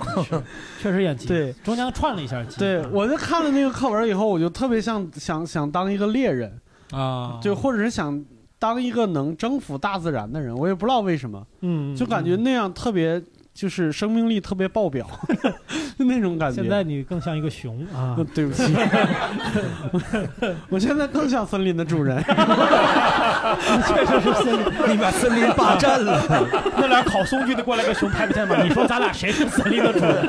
[0.82, 6.60] 确实演鸡，对，中间串了一下鸡，对，我就看了那个课文以后，我就特别像想想当一个猎人，
[6.92, 8.24] 啊，就或者是想
[8.66, 13.22] 当一个能征服大自然的人，我也不知道为什么，嗯，就感觉那样特别
[13.56, 15.08] 就是生命力特别爆表，
[15.98, 16.62] 就 那种感觉。
[16.62, 18.76] 现在你更像一个熊啊呃，对不起，
[20.68, 22.22] 我现在更像森林的主人。
[23.88, 26.22] 确实是森林，你把森林霸占了。
[26.78, 28.62] 那俩烤松就得过来个熊拍不见吗？
[28.62, 30.28] 你说咱俩谁是森林的主人？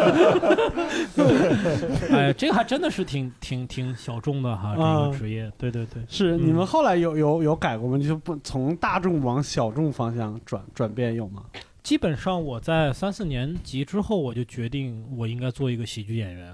[2.13, 7.99] 哎，这个还真的是挺挺挺小众的哈，这啊个职业，对对对，是嗯你们后来有有有改过吗？
[7.99, 11.43] 就不从大众往小众方向转转变有吗？
[11.87, 16.53] 基本上我在三四年级之后，我就决定我应该做一个喜剧演员。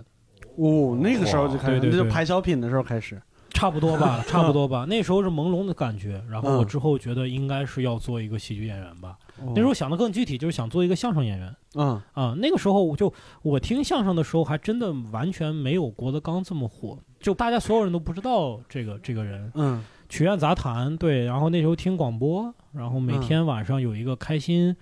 [0.58, 3.18] 哦，那个时候就开始，对对对那就排小品的时候开始。
[3.48, 4.84] 差不多吧， 差不多吧。
[4.86, 9.16] 那时候是朦胧的感觉，然后我嗯之后觉得应该是要做一个喜剧演员吧。
[9.40, 12.34] 哦那时候想的更具体，就是想做一个相声演员嗯啊。
[12.36, 19.50] 那个时候我就我听相声的时候，还真的完全没有郭德纲这么火，就大家所有人都不知道这个这个人。
[19.54, 24.76] 嗯曲苑杂谈对，然后那时候听广播，然后每嗯天晚上有一个开心。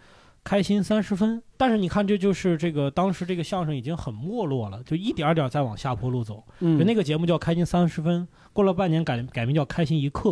[0.51, 6.43] 开心三十分，但是你看，这就是这个当时这个相声已经很没落了，就一点点在往下坡路走。
[6.59, 10.31] 嗯，就那个节目叫《开心三十分》，过了半年改改名叫《开心一刻》。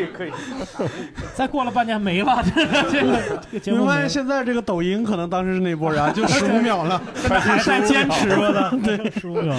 [0.00, 0.32] 以可以。
[1.32, 2.42] 再过了半年没了，
[2.90, 3.04] 这
[3.52, 9.54] 个节目明白现在这个抖音可能当时是那波人啊，就十五秒了， 还在坚持15秒我的， 对，十五秒。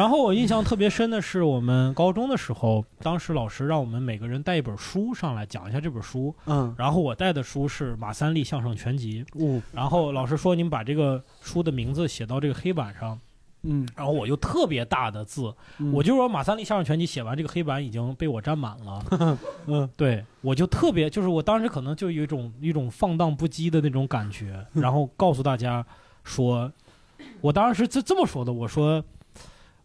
[0.00, 6.34] 然后我印象特别深的是，我们高中的时候，当时老师让我们每个人带一本书上来讲一下这本书。
[6.46, 9.22] 嗯，然后我带的书是马三立相声全集。
[9.38, 13.20] 嗯，然后老师说你们把这个书的名字写到这个黑板上。
[13.60, 19.04] 嗯，然后我就特别大的字，嗯我就说马三立相声全集写完，这个黑板已经被我占满了。
[19.68, 25.84] 嗯，对我就特别，就是我当时可能就有一种一种放荡不羁的那种感觉，然后告诉大家
[26.24, 26.72] 说，
[27.42, 29.04] 我当时是这这么说的，我说。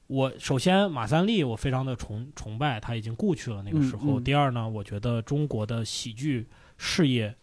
[0.08, 4.04] 我首先马三立，我非常的崇崇拜，他已经故去了那个时候。
[4.06, 7.34] 嗯嗯第二呢，我觉得中国的喜剧事业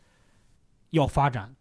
[0.90, 1.53] 要发展，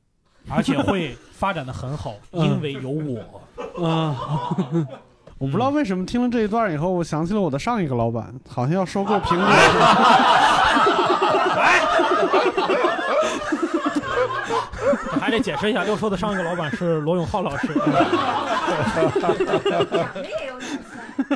[0.48, 3.42] 而且会 发展的很好，嗯因为有我。
[3.84, 4.16] 啊，
[5.40, 9.48] 我不知道为什么听了这一段以后，我想起了我的上一个老板，好像要收购苹果。
[15.20, 17.68] 还得解释一下，六叔的上一个老板是罗永浩老师。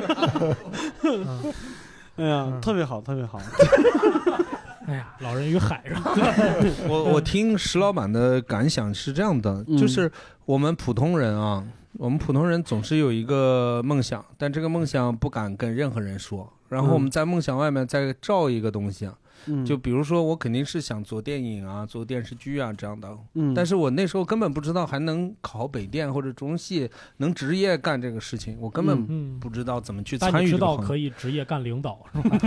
[2.16, 3.40] 哎呀，特别好，特别好。
[4.86, 6.00] 哎呀，老人与海上。
[6.88, 10.10] 我我听石老板的感想是这样的，嗯就是
[10.44, 19.14] 我们普通人啊，我们普通人总是有一个梦想，但这个梦想不敢跟任何人说，然后我们在梦想外面再照一个东西啊。
[19.46, 30.86] 嗯就比如说，我肯定是想做电影啊，做电视剧啊这样的，嗯但是我那时候根本不知道还能考北电或者中戏，能职业干这个事情，我根本嗯不知道怎么去参与这个行业。
[30.86, 32.38] 可以职业干领导是吧？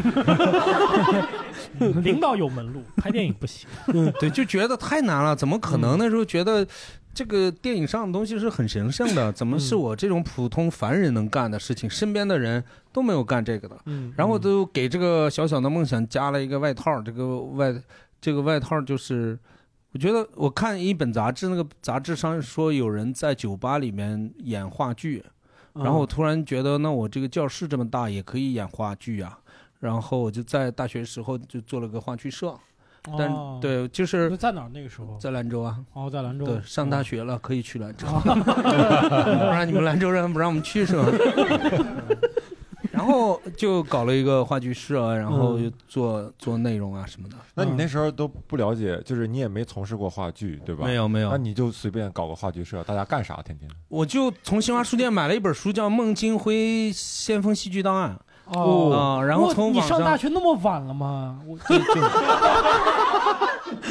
[2.04, 3.68] 领导有门路，拍电影不行。
[3.88, 5.98] 嗯，对，就觉得太难了，怎么可能？
[5.98, 6.66] 那时候觉得
[7.20, 11.90] 这个电影上的东西是很神圣的， 怎么是我这种普通凡人能干的事情？
[11.90, 17.76] 身边的人都没有干这个的，嗯然后都给这个小小的梦想加了一个外套，这个外
[18.22, 19.38] 这个外套就是。
[19.92, 25.26] 我觉得我看一本杂志，那个杂志上说有人在酒吧里面演话剧，
[25.74, 29.40] 嗯然后我突然觉得，那我这个教室这么大，也可以演话剧啊。
[29.80, 32.56] 然后我就在大学时候就做了个话剧社，
[33.18, 35.18] 但、哦对，就是在哪儿那个时候？
[35.20, 35.78] 在兰州啊。
[35.94, 36.46] 哦，在兰州。
[36.46, 38.22] 对，上大学了可以去兰州，哦
[39.40, 41.06] 不然你们兰州人不让我们去是吧？
[42.92, 47.36] 然后就搞了一个话剧社，然后就做做内容啊什么的。
[47.54, 50.86] 那你那时候都不了解，就是你也没从事过话剧，对吧？
[50.86, 53.42] 没有没有那你就随便搞个话剧社，大家干啥？
[53.42, 58.20] 天天我就从新华书店买了一本书，叫《孟京辉先锋戏剧档案》。
[58.54, 61.40] 哦啊，然后从你上大学那么晚了吗？
[61.46, 61.58] 我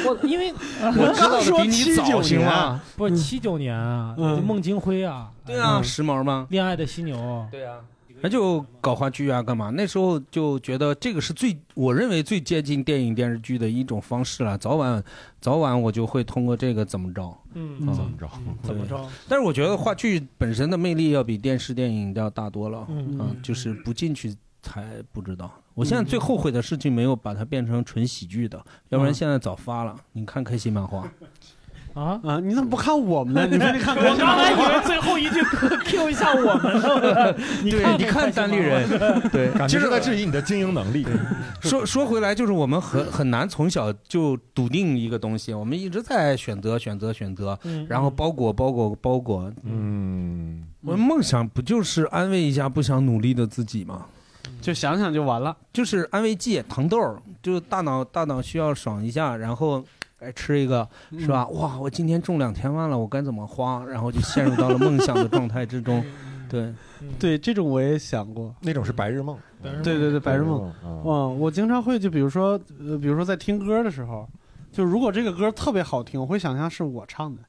[0.05, 2.81] 我因为 我知道 的比你早行吗？
[2.95, 6.47] 不是七九年啊，嗯孟京辉啊，对啊，时髦吗？
[6.49, 7.77] 恋爱的犀牛，对啊，
[8.21, 9.69] 那就搞话剧啊，干嘛？
[9.69, 14.57] 那时候就觉得这个是最我认为最接近电影电视剧的一种方式了。
[14.57, 15.01] 早晚
[15.41, 18.29] 早晚我就会通过这个怎么着，嗯啊怎么着？
[18.63, 18.99] 怎么着？
[19.27, 25.51] 但是我觉得话剧本身的魅力要比电视电影要大多了，嗯啊就是不进去才不知道。
[25.73, 29.95] 我现在最后悔的事情没有把它变成纯喜剧的，要不然现在早发了。
[30.13, 31.09] 你看开心漫画，
[31.93, 32.39] 啊啊！
[32.39, 33.47] 你怎么不看我们呢？
[33.49, 35.41] 你非得看我刚才以为最后一句
[35.87, 37.35] Q 一下我们呢。
[37.63, 38.87] 你看，对你看单立人，
[39.31, 41.05] 对，感觉是在质疑你的经营能力。
[41.61, 49.51] 说说回来，就是我们很很难从小就笃定一个东西，我们一直在选择、选择、选择，嗯然后包裹、包裹、包裹。
[49.63, 54.05] 嗯，我们梦想不就是安慰一下不想努力的自己吗？
[54.61, 59.83] 就想想就完了，就是安慰剂、糖豆儿，就大脑大脑需要爽一下，然后。
[60.21, 60.85] 哎，吃一个
[61.17, 61.47] 是吧？
[61.47, 63.81] 哇，我今天中两千万了，我该怎么花？
[63.85, 66.03] 然后就陷入到了梦想的状态之中。
[66.49, 66.73] 对，
[67.17, 69.37] 对，这种我也想过，那种是白日梦。
[69.81, 70.69] 对对对，白日梦。
[70.83, 74.27] 嗯嗯，我经常会就比如说，呃，比如说在听歌的时候，
[74.73, 77.41] 就如果这个歌特别好听，我会想象是我唱的。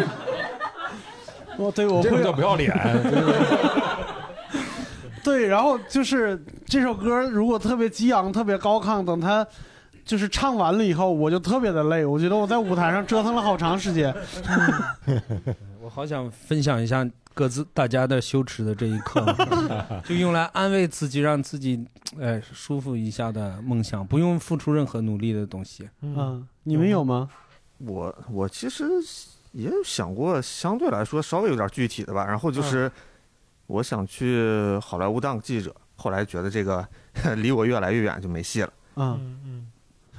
[1.58, 2.74] 我对我会这叫不要脸。
[5.22, 9.46] 对，然后就是这首歌如果特别激昂、特别高亢，等他
[10.04, 12.04] 就是唱完了以后，我就特别的累。
[12.04, 14.14] 我觉得我在舞台上折腾了好长时间。
[15.82, 19.24] 我好想分享一下各自大家的羞耻的这一刻，
[20.04, 21.84] 就用来安慰自己，让自己
[22.20, 25.88] 哎舒服一下的梦想，不用付出任何努力的东西。
[26.02, 27.28] 嗯，你们有吗？
[27.78, 28.84] 我我其实
[29.52, 32.26] 也有想过，相对来说稍微有点具体的吧。
[32.26, 32.90] 然后就是
[33.70, 36.86] 我想去好莱坞当个记者，后来觉得这个
[37.36, 38.72] 离我越来越远，就没戏了。
[38.96, 39.70] 嗯嗯，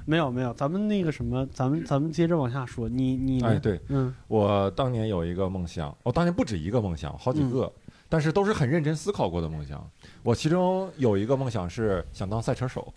[0.06, 2.88] 没有没有，咱们那个什么，咱们咱们接着往下说。
[2.88, 7.72] 你你呢哎，对，嗯，我当年有一个梦想，我当年不止一个梦想，好几个，
[8.08, 9.86] 但是都是很认真思考过的梦想。
[10.24, 12.94] 我其中有一个梦想是想当赛车手，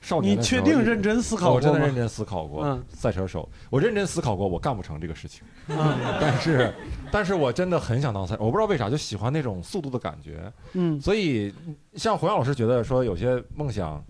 [0.00, 2.64] 少年你确定认真思考过吗真的认真思考过。
[2.64, 5.42] 嗯赛车手，我认真思考过，我干不成这个事情。
[5.68, 5.76] 嗯
[6.20, 6.74] 但是，
[7.10, 10.52] 但是我真的很想当赛，我不知道为啥就喜欢那种速度的感觉。
[10.74, 11.52] 嗯所以
[11.94, 14.02] 像洪阳老师觉得说有些梦想，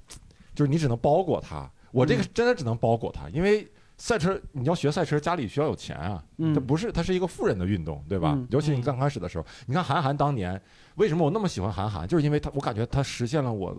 [0.54, 3.66] 就是你只能包裹它，我这个真的只能包裹它，因为。
[4.00, 8.30] 赛车，你要学赛车，家里需要有钱啊，嗯这不是，它是一个富人的运动，对吧？
[8.36, 10.62] 嗯尤其你刚开始的时候，你看韩寒当年
[10.94, 13.76] 为什么我那么喜欢韩寒，就是因为他，我感觉他实现了我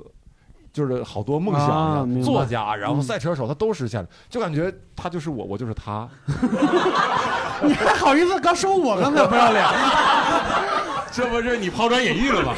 [0.71, 6.08] 就是好多梦想，啊作家，然后嗯赛车手，他都实现了，就感觉他就是我，我就是他。
[7.63, 9.65] 你还好意思刚说我刚才不要脸？
[11.12, 12.53] 这不是你抛砖引玉了吗？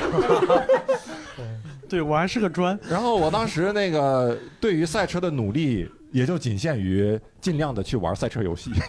[1.89, 2.77] 对我还是个砖。
[2.89, 8.71] 然后我当时那个对于赛车的努力，也就仅限于尽量的去玩赛车游戏。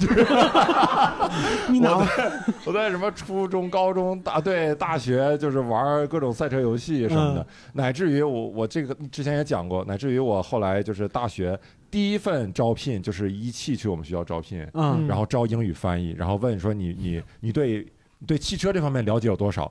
[1.72, 2.32] 我在
[2.66, 11.58] 我在什么初中、高中、大对大学，就是玩各种赛车游戏什么的，嗯乃至于我我这个之前也讲过，乃至于我后来就是大学
[11.90, 17.86] 第一份招聘就是一汽去我们学校招聘，嗯然后招英语翻译，然后问说你你你对
[18.26, 19.70] 对汽车这方面了解有多少？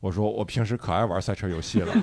[0.00, 1.94] 我说我平时可爱玩赛车游戏了。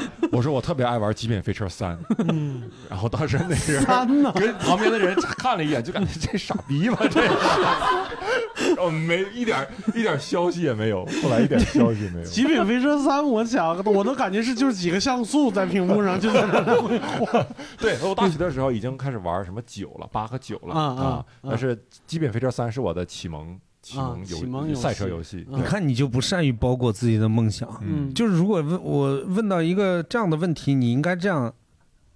[0.32, 1.96] 我说我特别爱玩《极品飞车三》，
[2.28, 4.32] 嗯，然后当时那人三呢？
[4.32, 7.20] 跟旁边的人看了一眼，就感觉这傻逼吧，这，
[8.74, 12.24] 然后没一点一点消息也没有，后来一点消息没有。
[12.24, 17.46] 极品飞车三，我想我都感觉是就是几个像素在屏幕上就在那来回晃。
[17.78, 21.76] 对，我大学的时候已经开始玩什么九了，八和九了啊，但是
[22.06, 24.80] 《极品飞车三》是我的启蒙启啊蒙启蒙游戏。
[24.80, 25.44] 赛车游戏。
[25.50, 25.58] 嗯。
[25.58, 27.68] 你看，你就不善于包裹自己的梦想。
[27.82, 28.14] 嗯。
[28.14, 31.52] 就是如果问我问到一个这样的问题，你应该这样，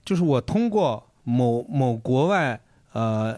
[0.04, 2.58] 就是我通过某某国外
[2.92, 3.36] 呃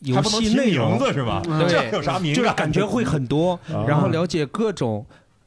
[0.00, 1.40] 游戏内容名字是吧？
[1.42, 5.04] 对，这有啥敏就是感感觉会很多啊，然后了解各种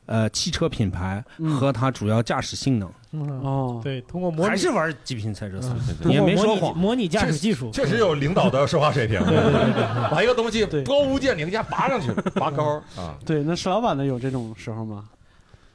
[0.08, 1.24] 呃汽车品牌
[1.60, 2.90] 和它主要驾驶性能。
[3.24, 5.60] 哦，对，通过模拟还是玩极品赛车
[6.04, 6.78] 你也没说谎。
[6.78, 9.20] 模拟驾驶技术确实有领导的说话水平。
[9.26, 13.18] 对对对对把一个东西高屋建瓴一下拔上去，拔高啊。
[13.26, 15.06] 对，那石老板的有这种时候吗？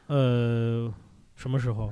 [0.09, 0.93] 呃，
[1.41, 1.91] 什么时候？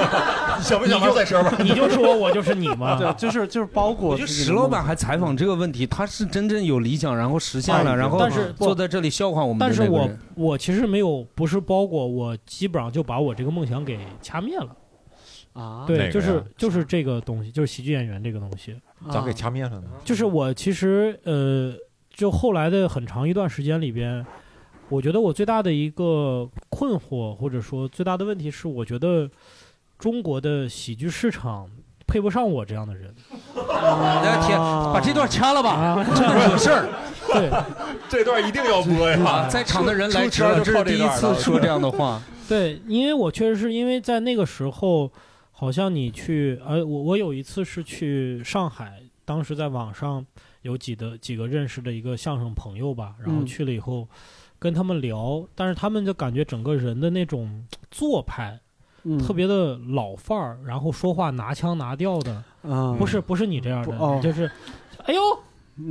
[0.60, 1.56] 想不想玩赛车吧？
[1.62, 2.96] 你就说我就是你嘛。
[3.00, 4.10] 对，就是就是包裹。
[4.10, 14.76] 我觉得石老板还采访这个问题，他是真正有理想，然后实现哎了，然后但是坐在这里笑话我们但是我我其实没有，不是包裹，我基本上就把我这个梦想给掐灭了。
[15.54, 18.76] 啊对，就是就是这个东西，就是喜剧演员这个东西。
[19.10, 19.84] 咋给掐灭了呢？
[20.04, 21.72] 就是我其实呃，
[22.12, 24.26] 就后来的很长一段时间里边，
[24.88, 29.30] 我觉得我最大的一个困惑，或者说最大的问题是，我觉得
[29.96, 31.70] 中国的喜剧市场
[32.06, 33.14] 配不上我这样的人。
[33.54, 34.58] 我的天，
[34.92, 36.88] 把这段掐了吧，这惹事儿。
[37.28, 37.50] 对，
[38.10, 39.48] 这段一定要播呀！
[39.48, 42.20] 在场的人来出迟了，圈就靠这是第一次说这样的话。
[42.48, 45.10] 对，因为我确实是因为在那个时候，
[45.52, 50.24] 好像你去，呃，我我有一次是去上海，当时在网上
[50.62, 54.06] 有几的几个认识的一个相声朋友吧，然后嗯去了以后
[54.64, 58.58] 跟他们聊，但是他们就感觉整个人的那种做派。
[59.06, 64.50] 嗯特别的老范儿，然后说话拿腔拿调的，嗯不是不是你这样的，就是，
[65.04, 65.20] 哎呦，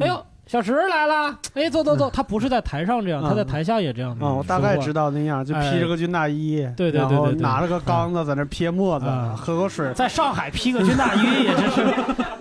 [0.01, 4.25] 哎呦，小石来了，哎，坐坐坐，他不是在台上这样，嗯他在台下也这样的。
[4.25, 5.09] 啊，我大概知道。
[5.09, 11.81] 那样，就哎披着个军大衣，对对对然后拿着个缸子在那撇沫子，啊喝口水，在上海披个军大衣也真是，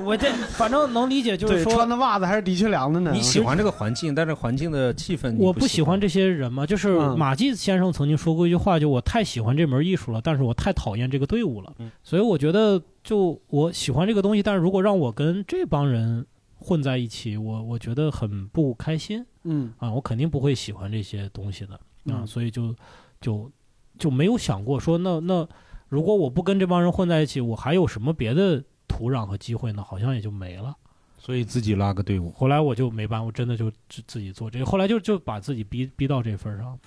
[0.03, 3.11] 我这反正能理解，就是，说穿的袜子还是的确凉的呢。
[3.13, 3.21] 你。
[3.23, 7.19] 喜欢这个环境，但是环境的气氛你我不不喜欢这些人嘛，就是嗯。
[7.19, 16.27] 马季先生曾经说过一句话，就我太喜欢这门艺术了，但是我太讨厌这个队伍了，所以我觉得就我喜欢这个东西，但是如果让我跟这帮人
[16.63, 21.81] 混在一起，我我觉得很不开心嗯啊，我肯定不会喜欢这些东西的啊，
[22.23, 22.75] 嗯所以就
[23.21, 23.51] 就
[23.99, 25.47] 就没有想过说那那
[25.89, 29.83] 如果我不跟这帮人混在一起，我还有什么别的土壤和机会呢？
[29.83, 30.75] 好像也就没了。
[31.19, 32.33] 所以自己拉个队伍。
[32.33, 34.67] 后来我就没办法，我真的就自自己做这个。
[34.67, 36.79] 后来就就把自己逼逼到这份儿上，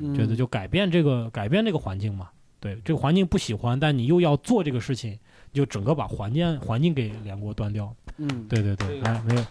[0.00, 2.28] 嗯觉得就改变这个改变这个环境嘛。
[2.58, 5.18] 对，这个环境不喜欢，但你又要做这个事情，你
[5.54, 7.90] 就整个把环境环境给连锅端掉。
[8.18, 9.44] 嗯，对对对，哎，没有，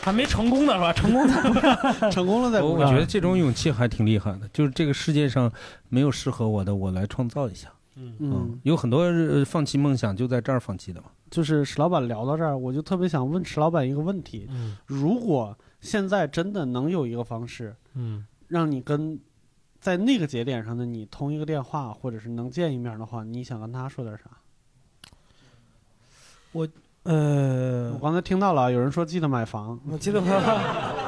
[0.00, 0.92] 还没成功呢是吧？
[0.92, 5.52] 成功了 成功了再我我觉得这种勇气还挺厉害的，就是这个世界上
[5.90, 7.68] 没有适合我的，我来创造一下。
[7.96, 11.08] 嗯，有很多呃放弃梦想就在这儿放弃的嘛。
[11.30, 19.18] 就是史老板聊到这儿，我就特别想问史老板一个问题：嗯如果现在真的能有一个方式，嗯让你跟
[19.80, 24.24] 在那个节点上的你通一个电话，或者是能见一面的话，你想跟他说点啥？
[26.58, 26.68] 我
[27.04, 30.58] 呃我刚才听到了，有人说记得买房，我记得买房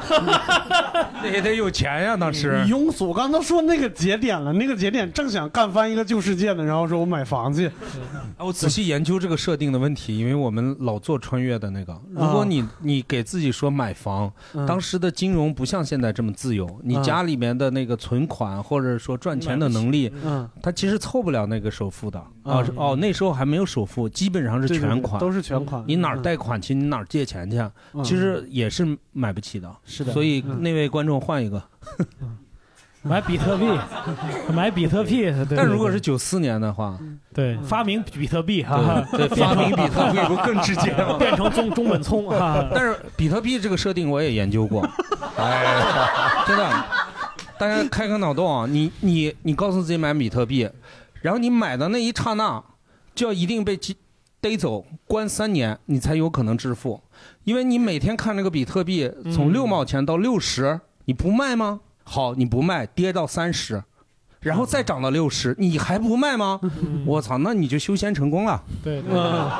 [1.21, 2.63] 那也得有钱呀，当时。
[2.67, 7.67] 庸俗，我刚才都说那个节点了，那个节点正想干翻一个旧世界呢，然后说我买房去。
[7.67, 11.95] 啊，我仔细研究这个设定的问题，因为我们老做穿越的那个。
[12.09, 22.21] 如果你你给自己说买房，嗯当时的金融不像现在这么自由，你嗯家里面的那个存款或者说赚钱的能力，嗯，它其实凑不了那个首付的。
[22.43, 27.57] 嗯啊是哦，那时候还没有首付，基本上是对对对全款，都是全款你哪儿嗯贷款去，你哪儿借钱去，
[27.93, 29.69] 嗯其实也是买不起的。
[29.85, 31.61] 是的所以嗯那位观众换一个。
[33.03, 33.65] 买比特币，
[34.53, 35.21] 买比特币。
[35.49, 36.99] 对但如果是九四年的话，
[37.33, 41.17] 对发明比特币哈，对 对发明比特币不更直接吗？
[41.19, 42.69] 变成中中本聪哈。
[42.71, 44.87] 但是比特币这个设定我也研究过，
[45.35, 45.81] 哎，
[46.45, 46.85] 真的，
[47.59, 48.67] 大家开个脑洞啊！
[48.69, 50.69] 你你你告诉自己买比特币，
[51.21, 52.63] 然后你买的那一刹那，
[53.15, 53.95] 就要一定被缉
[54.39, 57.01] 逮走，关三年，你才有可能致富，
[57.43, 61.81] 因为你每天看那个比特币从六毛钱到六十，你不卖吗？
[62.03, 63.83] 好，你不卖，跌到三十。
[64.39, 66.59] 然后再涨到六十，你还不卖吗？
[67.05, 68.63] 我操，那你就修仙成功了。
[68.83, 69.51] 对对嗯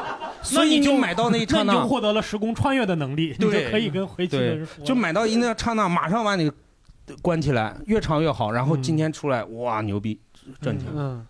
[0.41, 6.51] 所以那你就买到那一刹那那你就获得了时空穿越的能力，你对就可以跟回去就买到一那刹那，马上把你
[7.21, 8.49] 关起来，越长越好。
[8.49, 10.19] 然后今天出来，哇，牛逼，
[10.59, 10.87] 赚钱。
[10.95, 11.23] 嗯，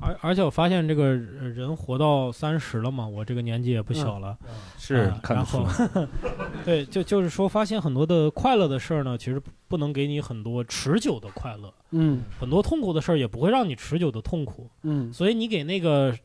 [0.00, 4.36] 而而且我发现这个人活到三十了嘛，我这个年纪也不小了，
[4.78, 6.06] 是啊看得然后
[6.64, 12.22] 对，就就是说，发现很多的快乐的事儿呢，其实不能给你很多持久的快乐，嗯。
[12.38, 15.12] 很多痛苦的事儿也不会让你持久的痛苦，嗯。
[15.12, 16.16] 所以你给那个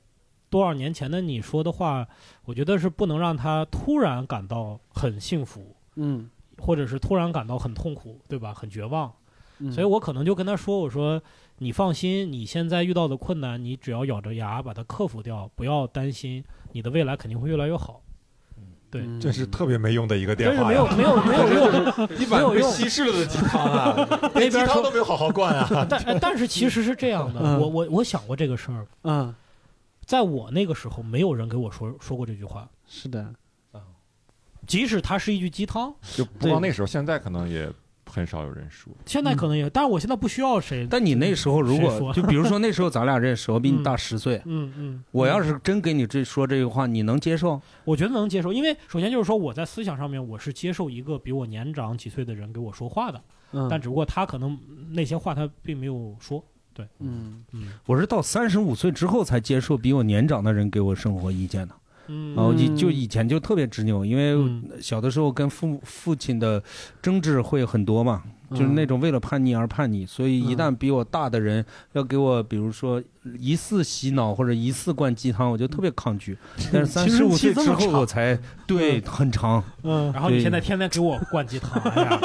[0.49, 2.07] 多少年前的你说的话，
[2.45, 6.29] 我觉得是不能让他突然感到很幸福，嗯。
[6.59, 8.53] 或者是突然感到很痛苦，对吧？
[8.53, 9.11] 很绝望。
[9.59, 9.71] 嗯。
[9.71, 11.21] 所以我可能就跟他说：“我说
[11.59, 18.01] 你放心，你现在遇到的困难，你只要咬着牙把它克服掉，不要担心，你的未来肯定会越来越好。”
[18.91, 21.81] 对，这是特别没用的一个电话呀，真是没有没有 没有用
[22.19, 23.95] 一版被没有用稀释了的鸡汤啊，
[24.35, 25.67] 那连鸡边汤都没有好好灌啊。
[25.89, 29.33] 但哎但是其实是这样的，嗯我我我想过这个事儿，嗯，
[30.05, 33.33] 在我那个时候，没有人给我说说过这句话，是的，
[34.67, 37.67] 即使它是一句鸡汤，就不光那时候，现在可能也
[38.13, 38.93] 很少有人说。
[39.05, 40.87] 现在可能也，但是我现在不需要谁。
[40.87, 47.59] 但你那时候如果就比如说那时候咱俩认识，我比你大十岁，嗯嗯，我要是真给你这说这个话，你能接受？
[47.83, 53.19] 我觉得能接受，因为首先就是说我在思想上面我是接受一个比我年长几岁的人给我说话的，
[53.53, 54.57] 嗯但只不过他可能
[54.91, 56.43] 那些话他并没有说，
[56.73, 61.75] 对，嗯嗯我是到三十五岁之后才接受比我年长的人给我生活意见的。
[62.07, 62.35] 嗯。
[62.35, 64.35] 然后以就以前就特别执拗，因为
[64.81, 66.61] 小的时候跟父父亲的
[67.01, 68.23] 争执会很多嘛，
[68.53, 73.01] 就是那种为了叛逆而叛逆，所以一旦比我大的人要给我，比如说
[73.39, 76.37] 疑似洗脑或者疑似灌鸡汤，我就特别抗拒。
[76.71, 78.37] 但是三十五岁之后，我才
[78.67, 79.63] 对很长。
[79.83, 82.19] 嗯，然后你现在天天给我灌鸡汤，哎呀，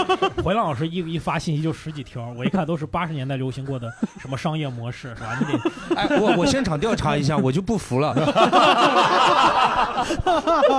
[0.44, 5.38] 回浪老师一一发信息就十几条，我一看都是八十年代流行过的什么商业模式，是吧？
[5.40, 5.58] 你得，
[5.96, 8.14] 哎，我我现场调查一下，我就不服了，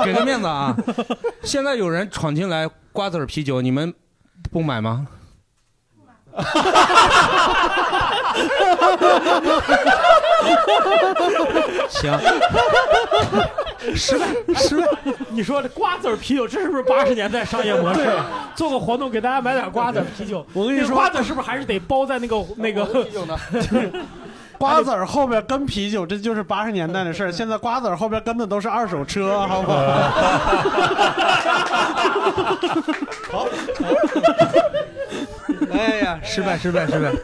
[0.04, 0.76] 给个面子啊！
[1.44, 3.94] 现在有人闯进来瓜子儿啤酒，你们
[4.52, 5.08] 不买吗？
[11.90, 12.18] 行，
[13.96, 14.26] 失败
[14.56, 14.88] 失败。
[15.30, 18.08] 你说这瓜子儿啤酒，这是不是八十年代商业模式？
[18.56, 20.46] 做个活动给大家买点瓜子儿啤酒。
[20.54, 23.36] 我跟你说那个瓜子儿是不是还是得包在那个 那个啤酒呢？
[24.58, 27.32] 瓜子儿后边跟啤酒，这就是八十年代的事儿。
[27.32, 29.78] 现在瓜子儿后边跟的都是二手车，好不好？
[33.32, 33.48] 好，
[35.72, 37.12] 哎呀，失败失败失败！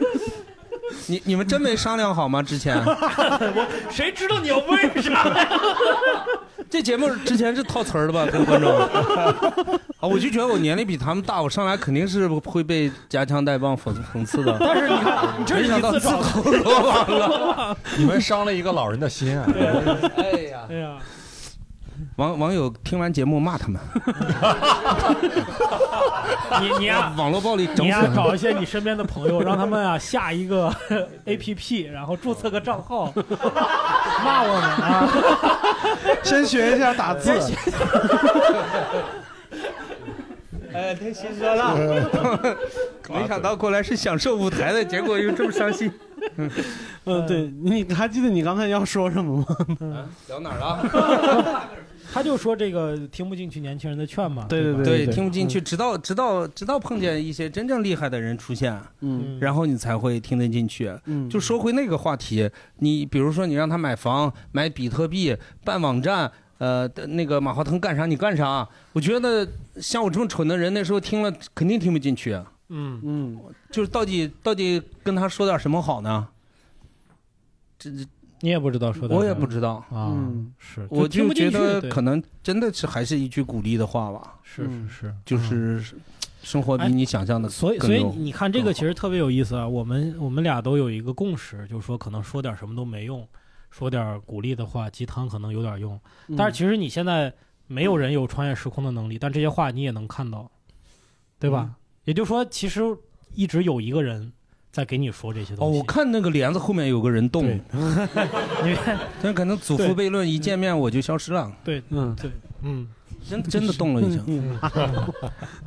[1.08, 2.42] 你你们真没商量好吗？
[2.42, 5.50] 之前 我谁知道你要问啥呀？
[6.70, 14.58] 这节目之前是套词儿的吧，跟观众啊，我就觉得我年龄比他们大，我上来肯定是会被夹枪带棒讽讽刺的。
[14.60, 17.78] 但是你看，你这是没想到自投罗网了。
[17.98, 19.46] 你们伤了一个老人的心啊！
[20.18, 20.98] 哎呀，哎呀，
[22.16, 23.82] 网网友听完节目骂他们，
[26.62, 30.74] 你你啊，网络暴力整死他们找一些你身边的朋友，让他们啊下一个
[31.26, 33.12] A P P，然后注册个账号，
[34.24, 35.10] 骂我们啊。
[36.24, 37.34] 先学一下打字。
[40.76, 42.58] 哎，太心酸了。
[43.10, 45.92] 没想到过来是享受舞台的，结果又这么伤心。
[47.06, 49.38] 嗯，对，你还记得你刚才要说什么
[49.80, 50.10] 吗？
[50.28, 51.70] 聊哪儿了？
[52.14, 54.46] 他就说这个听不进去年轻人的劝嘛。
[54.48, 60.92] 对对对，听不进去，直到直到直到碰见一些真正厉害的人出现，嗯然后你才会听得进去。
[61.06, 62.50] 嗯就说回那个话题，
[62.80, 68.68] 你比如说你让他买房、买比特币、办网站，呃，那个马化腾干啥你干啥。
[68.94, 69.48] 我觉得
[69.82, 72.34] 像我这么蠢的人，那时候听了肯定听不进去。
[72.34, 73.40] 啊嗯嗯，
[73.70, 76.28] 就是到底到底跟他说点什么好呢？
[77.78, 78.04] 这这
[78.40, 84.34] 你也不知道说的，我也不知道啊，嗯是，我就觉得可能真的是还是一句鼓励的话吧。
[84.42, 85.96] 是是是，就是
[86.42, 89.68] 生活比你想象的哎所以所以你看这个其实特别有意思啊。
[89.68, 93.28] 我们我们俩都有一个共识，就是说可能说点什么都没用，
[93.76, 96.00] 说点鼓励的话，鸡汤可能有点用。
[96.28, 97.34] 嗯但是其实你现在
[97.68, 100.50] 没有人有穿越时空的能力，但这些话你也能看到，
[101.40, 101.66] 对吧？
[101.70, 102.82] 嗯也就是说，其实
[103.34, 104.32] 一直有一个人
[104.72, 105.80] 在给你说这些哦，东西。
[105.80, 107.48] 我看那个帘子后面有个人动，
[108.64, 111.52] 你看， 但可能祖父悖论一见面我就消失了。
[111.64, 112.30] 对，嗯，对，
[112.62, 112.88] 嗯，
[113.28, 114.24] 真真的动了已经。
[114.28, 114.60] 嗯，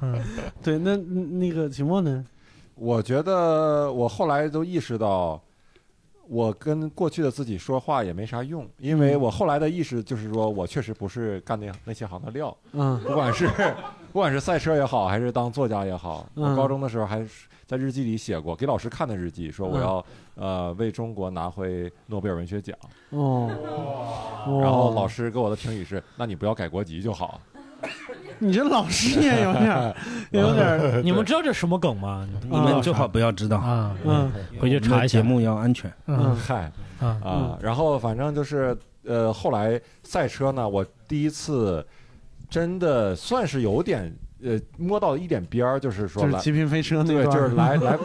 [0.01, 0.23] 嗯
[0.63, 2.25] 对，那那个秦墨呢？
[2.77, 5.43] 我觉得我后来都意识到，
[6.29, 12.55] 我跟过去的自己说话也没啥用，因为我后来的意识就是说我确实不是干那那些行的料。
[12.73, 13.49] 嗯不管是
[14.13, 22.77] 不管是赛车也好，还是当作家也好，嗯我高中的时候还是在日记里写过，给老师看的日记，说我嗯要呃为中国拿回诺贝尔文学奖。
[23.11, 23.51] 哦，
[24.63, 27.41] 然后老，师给我的评语是：那你不要改国籍就好。
[28.39, 29.95] 你这老师也有点儿，
[30.31, 32.29] 也有点儿， 你们知道这什么梗吗？
[32.43, 34.31] 你们最好不要知道啊，嗯，
[34.61, 35.93] 回去查一下节目要安全。
[36.07, 36.71] 嗯嗨
[37.01, 41.85] 嗯啊，然后反正就是呃，后来赛车呢，我第一次
[42.51, 47.99] 真的算是有点呃摸到一点边儿，就是说来就是极品飞车那对，就是来 来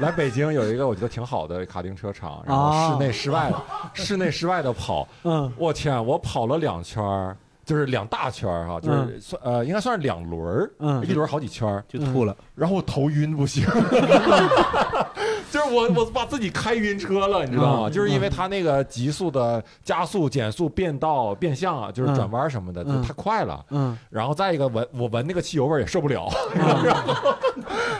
[0.00, 3.56] 来北京有一个我觉得挺好的卡丁车场，然后哦室内室外的
[3.94, 7.36] 室内室外的跑，嗯，我天，我跑了两圈儿。
[7.66, 11.04] 就是两大圈儿哈，就是算呃，应该算是两轮儿，嗯。
[11.04, 11.84] 一轮儿好几圈儿。
[11.88, 13.64] 就吐了，然后我头晕不行，
[15.50, 17.88] 就是我我把自己开晕车了，你知道吗？
[17.88, 17.92] 嗯。
[17.92, 23.02] 就是因为它那个急速的加速、减速、变道、变向啊，就是转弯什么的，嗯。
[23.02, 23.64] 就太快了。
[23.70, 27.34] 嗯，然后再一个闻我闻那个汽油味儿也受不了， 然后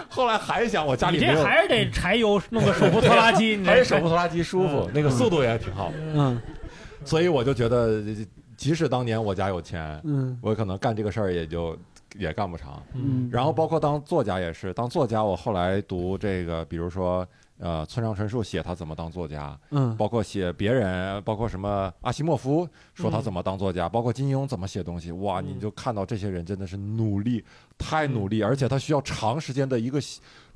[0.08, 1.38] 后来还想我家里你没有。
[1.38, 5.92] 这还是得柴油弄个手扶拖拉机，你 还是手扶拖拉机舒服，那个速度也挺好。
[6.14, 6.40] 嗯，
[7.04, 8.00] 所以我就觉得，
[8.56, 10.38] 即使当年我家有钱，嗯。
[10.42, 11.76] 我可能干这个事儿也就
[12.18, 12.82] 也干不长。
[12.94, 13.28] 嗯。
[13.30, 17.26] 然后包括当作家也是，当作家我后来读这个，比如说。
[17.58, 19.96] 呃，村上春树写他怎么当作家，嗯。
[19.96, 27.42] 包括写别人，包括什么阿西莫夫说他怎么当作家，包括金庸怎么写东西，哇，你就看到这些人真的是努力，
[27.78, 29.98] 太努力，而且他需要长时间的一个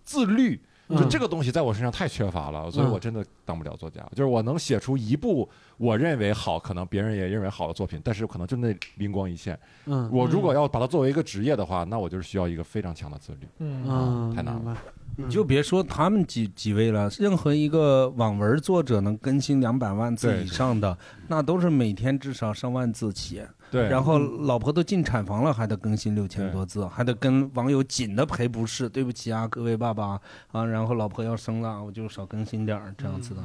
[0.04, 0.60] 自律，
[0.90, 4.00] 就嗯这个东西在我身上太缺乏了，所以我真的当不了作家。
[4.10, 9.58] 就是我能写出一部我认为好，可能别人也认为好的作品，但是可能就那灵光一现。
[9.86, 13.48] 嗯我如果要把它作为一个职业的话，那我就是需要一个非常强的自律。
[13.58, 14.76] 嗯嗯，太难了。
[15.16, 20.96] 你就别说他们几几位了，任何一个网文作者能更新两百万字以上的，
[21.28, 23.42] 那都是每天至少上万字起。
[23.70, 23.88] 对。
[23.88, 30.20] 然后老婆都进产房了，还得更新六千多字，还得跟网友紧的赔不是，对不起啊，各位爸爸
[30.52, 33.40] 啊，然后老婆要生了，我就少更新点儿这样子的。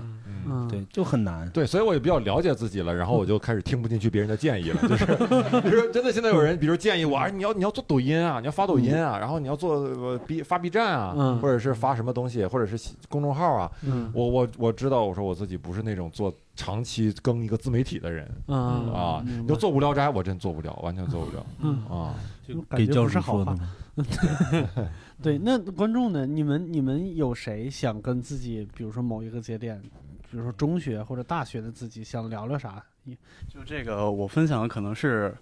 [0.48, 1.50] 嗯对，就很难。
[1.50, 5.06] 对，所以我也比较了解自己了，然后我就开始听不进去别人的建议了， 就是，
[5.64, 11.40] 就是真的现在有人，比如建议我，啊，你要你要做抖音啊，你要发抖音啊，然后你要做呃 B 发 B 站啊，嗯。
[11.40, 14.12] 或者是发什么东西，或者是公众号啊，嗯。
[14.14, 22.16] 我我我知道，我说我自己不是那种做长期更一个自媒体的人，嗯啊，你就做无聊斋，我真做不了，完全做不了， 嗯啊，
[22.70, 23.56] 感觉不是好话。
[25.22, 26.26] 对，那观众呢？
[26.26, 29.82] 你们你们有谁想跟自己，比如说某一个节点，
[30.30, 32.84] 比如说中学或者大学的自己，想聊聊啥？
[33.48, 35.34] 就这个，我分享的可能是，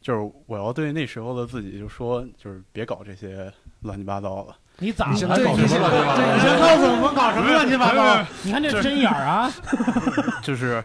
[0.00, 4.54] 就是我要对那时候的自己就说，就是别搞这些乱七八糟的。
[4.82, 5.12] 你咋了？
[5.12, 8.26] 你现在搞什么乱七八糟，你先告诉我们搞什么乱七八糟？
[8.42, 9.48] 你看这针眼儿啊！
[10.42, 10.82] 就是，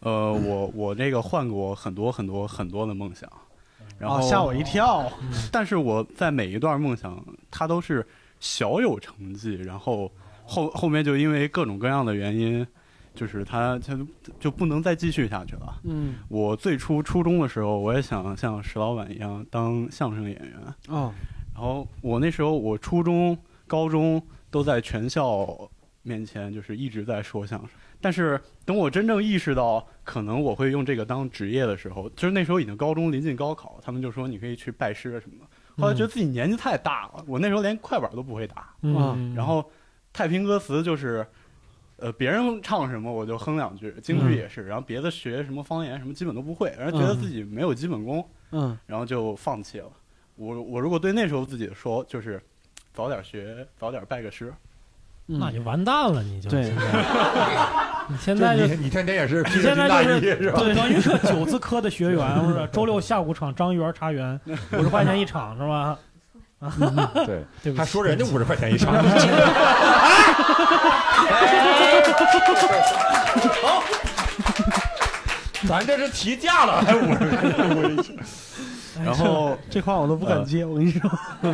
[0.00, 3.26] 呃，我我这个换过很多很多很多的梦想，
[3.98, 5.10] 然后哦吓我一跳。
[5.50, 7.18] 但是我在每一段梦想，
[7.50, 8.06] 它都是
[8.38, 10.12] 小有成绩，然后
[10.44, 12.66] 后后面就因为各种各样的原因，
[13.14, 13.98] 就是它它
[14.38, 15.74] 就不能再继续下去了。
[15.84, 20.54] 嗯，我最初初中的时候，我也想像石老板一样当相声演员。
[20.88, 21.12] 哦，
[21.58, 23.36] 然后我那时候我初中、
[23.66, 25.68] 高中都在全校
[26.04, 35.82] 面前就是一直在说相声，但是等我真正意识到可能我会用这个当职业的时候，就是那时候已经高中临近高考，他们就说你可以去拜师什么的。
[35.82, 39.68] 后来觉得自己年纪太大了，我那时候连快板都不会打，嗯然后
[40.12, 41.26] 太平歌词就是。
[42.00, 49.90] 呃，别人唱什么我就哼两句，京剧也是，然后别的学什么方言什么基本都不会，然后觉得自己没有基本功，嗯，然后就放弃了。
[50.38, 52.40] 我我如果对那时候自己说，就是
[52.94, 54.54] 早点学，早点拜个师，
[55.26, 56.72] 那就完蛋了，你就对
[58.08, 60.60] 你现在就就你你天天也是披你着军大现在就衣是吧？
[60.60, 64.40] 德德云社九字科的学员，或者周六下午场张园茶园，
[64.72, 65.98] 五十块钱一场是吧？
[67.26, 68.94] 对 对不起还说人家五十块钱一场，
[73.62, 73.82] 好，
[75.68, 78.16] 咱这是提价了，还五十块钱一场。
[79.04, 81.10] 然后 这话我都不敢接，我跟你说。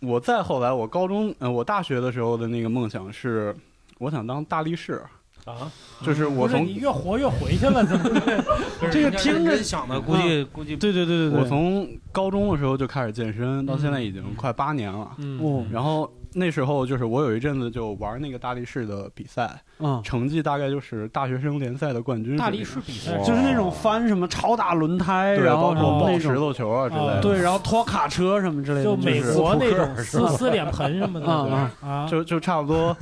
[0.00, 3.54] 我再后来，我高中呃，我大学的时候的那个梦想是，
[3.98, 5.02] 我想当大力士
[5.44, 5.70] 啊，
[6.02, 8.10] 就是我从是你越活越回去了，怎么
[8.90, 15.10] 这个听着想的，估计嗯估计对对对对对，我从高中的时候就开始健身，到现在已经快八年了。
[15.18, 20.00] 嗯哦然后那时候就是我有一阵子就玩那个大力士的比赛，嗯。
[20.04, 22.36] 成绩大概就是大学生联赛的冠军。
[22.36, 27.20] 大力士比赛就是那种翻什么超大轮胎，对，然后包括抱什么石头球啊之类的。
[27.20, 32.96] 对，然后拖卡车什么之类的，就美国那种撕撕脸盆什么的啊啊，就就差不多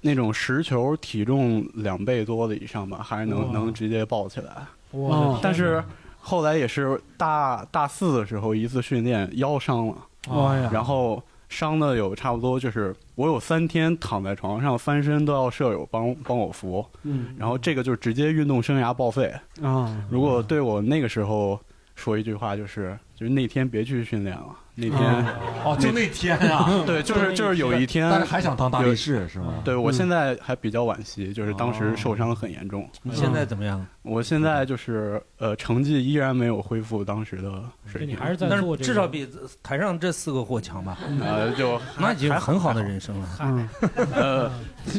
[0.00, 4.50] 那种实球体重两倍多的以上吧，还是能能直接抱起来。
[4.92, 5.82] 哇但是
[6.20, 9.94] 后来也是大大四的时候一次训练腰伤了，
[10.30, 10.70] 哎呀。
[10.72, 11.22] 然后
[11.52, 19.30] 伤的有差不多就是我有三天躺在床上翻身都要舍友帮帮我扶，嗯然后这个就直接运动生涯报废。
[19.60, 21.60] 啊，如果对我那个时候
[21.94, 25.26] 说一句话，就是就是那天别去训练了，那天
[25.64, 29.54] 哦，就那天啊， 对，就是就是有一天，但是还想当大力士是吗？
[29.64, 32.88] 对我嗯现在还比较惋惜，就是当时受伤很严重。
[33.02, 33.84] 你现在怎么样？
[34.02, 38.08] 我现在就是呃，成绩依然没有恢复当时的水平。
[38.08, 39.28] 你还是在但是至少比
[39.62, 40.96] 台上这四个货强吧？
[41.20, 43.28] 呃，就 那已经还很好的人生了。
[43.40, 43.68] 嗯，
[44.14, 44.50] 呃，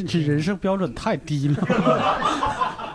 [0.08, 1.56] 这人生标准太低了，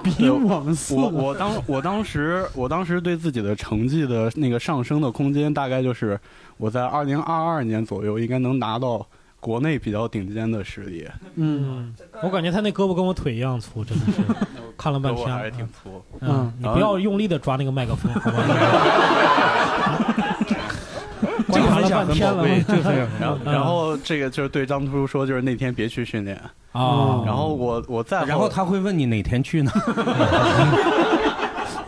[0.03, 6.19] 比对我们四我我当我当时我当时对自己的成绩的那个上升的空间，大概就是
[6.57, 9.05] 我在二零二二年左右应该能拿到
[9.39, 11.07] 国内比较顶尖的实力。
[11.35, 14.21] 嗯，我感觉他那胳膊跟我腿一样粗，真的是
[14.77, 16.01] 看了半天，胳膊还是挺粗。
[16.21, 18.37] 嗯，你不要用力的抓那个麦克风，好吧？
[21.89, 23.39] 半天了贵，这个分享很然后。
[23.51, 26.35] 然后这个就是对张图说，就是那天别去训练。
[26.71, 29.71] 啊，然后我我再然后他会问你哪天去呢？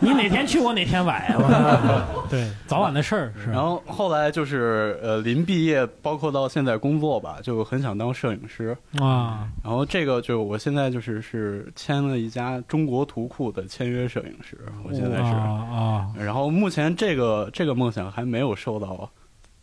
[0.03, 3.51] 你哪天去，我哪天崴，我 对，早晚的事儿是。
[3.51, 8.75] 然后后来就是呃，临毕业，包括到现在工作吧，就很想当摄影师。
[8.99, 15.23] 啊，然后这个就我现在就是是签了一家中国图库的签约摄影师，我现在是。
[15.35, 19.11] 啊啊，然后目前这个这个梦想还没有受到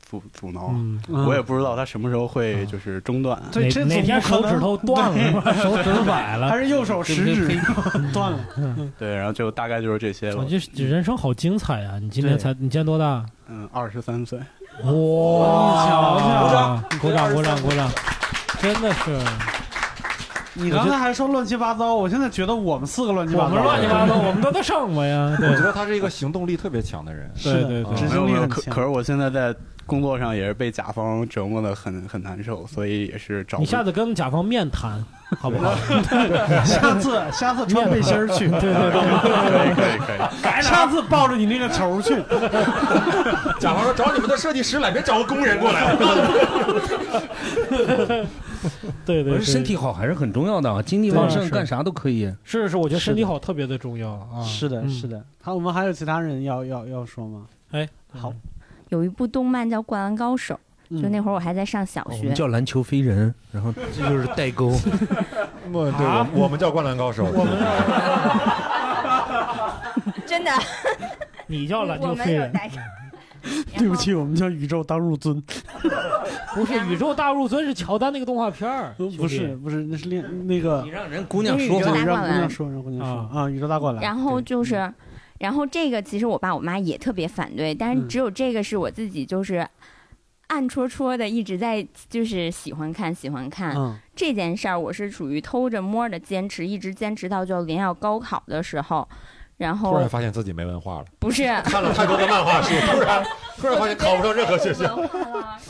[0.08, 3.38] 阻阻挠，嗯，我也不知道他什么时候会就是中断。
[3.52, 7.60] 对，这哪哪天手指头断了， 手指崴了还了，是右手食指
[8.12, 8.38] 断了，
[8.98, 10.48] 对，然后就大概就是这些我了。
[10.48, 11.98] 这这人生好精彩呀！
[12.00, 13.24] 你今年对才，你今年多大？
[13.48, 14.38] 嗯，二十三岁。
[14.84, 17.90] 哇，瞧瞧鼓掌，鼓掌，鼓掌，鼓掌！
[18.60, 19.18] 真的是，
[20.54, 25.36] 你刚才还说乱七八糟，我现在觉得我们四个乱七我八糟，们乱七八糟，我们都在上我呀。
[25.38, 27.30] 对我觉得他是一个行动力特别强的人。
[27.36, 28.64] 是的对对执行力很强。
[28.64, 29.54] 可可是我现在在
[29.88, 35.02] 工作上也是被甲方折磨的很很难受，所以也是找你下次跟甲方面谈，
[35.40, 35.74] 好不好？
[36.64, 39.00] 下次下次穿背心儿去，对对对，
[39.50, 40.62] 可以可以可以。
[40.62, 42.14] 下次抱着你那个球去，
[43.58, 45.96] 甲方说找你们的设计师来，别找个工人过来。
[49.06, 52.30] 对对，身体好还是很重要的啊，精力旺盛，干啥都可以。
[52.44, 54.42] 是是，我觉得身体好特别的重要啊。
[54.44, 55.24] 是的，嗯是的。
[55.40, 57.46] 好，我们还有其他人要要要说吗？
[57.70, 58.32] 哎，好，
[58.90, 60.54] 有一部动漫叫《灌篮高手》，
[60.90, 62.32] 嗯就那会儿我还在上小学。
[62.32, 64.68] 叫篮球飞人，然后这就是代沟。
[65.72, 67.24] 我对我我们叫灌篮高手。
[67.24, 67.54] 我们
[70.26, 70.50] 真的，
[71.46, 72.52] 你叫篮球飞人。
[73.78, 75.40] 对不起，我们叫宇宙大入尊，
[76.54, 84.02] 不是宇宙大入尊是乔丹那个动画片儿，不是不是，那是另那个你让人姑娘说让姑娘说让姑娘啊说啊，宇宙大灌篮。
[84.02, 84.92] 然后就是，
[85.38, 89.66] 然后这个其实我爸我妈也特别反对，但是嗯只有这个是我自己就是
[90.48, 93.76] 暗戳戳的一直在就是喜欢看喜欢看。
[93.76, 99.08] 嗯这件事儿我是属于偷着摸着坚持，一直坚持到就临要高考的时候，
[99.58, 101.44] 然后突然发现自己没文化了，不是。
[101.62, 103.24] 看了太多的漫画书，突然
[103.56, 104.98] 突然发现考不上任何学校。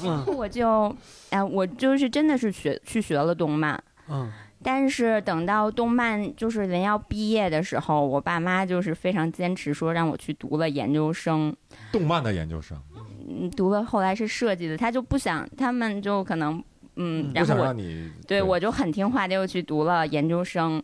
[0.03, 0.91] 然后我就，
[1.29, 4.33] 哎，我就是真的是学去学了动漫，嗯
[4.71, 11.57] 但是等到动漫就是人要毕业的时候，我爸妈就是非常坚持说让我去读了研究生，
[11.91, 12.79] 动漫的研究生，
[13.27, 16.63] 嗯，读了后来是设计的，他就不想，他们就可能，
[16.97, 20.83] 嗯，不想然后我让你对我就很听话的又去读了研究生，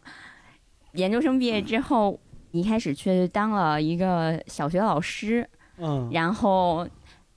[0.93, 2.18] 研究生毕业之后，
[2.53, 6.09] 一开始去当了一个小学老师，嗯。
[6.11, 6.89] 然后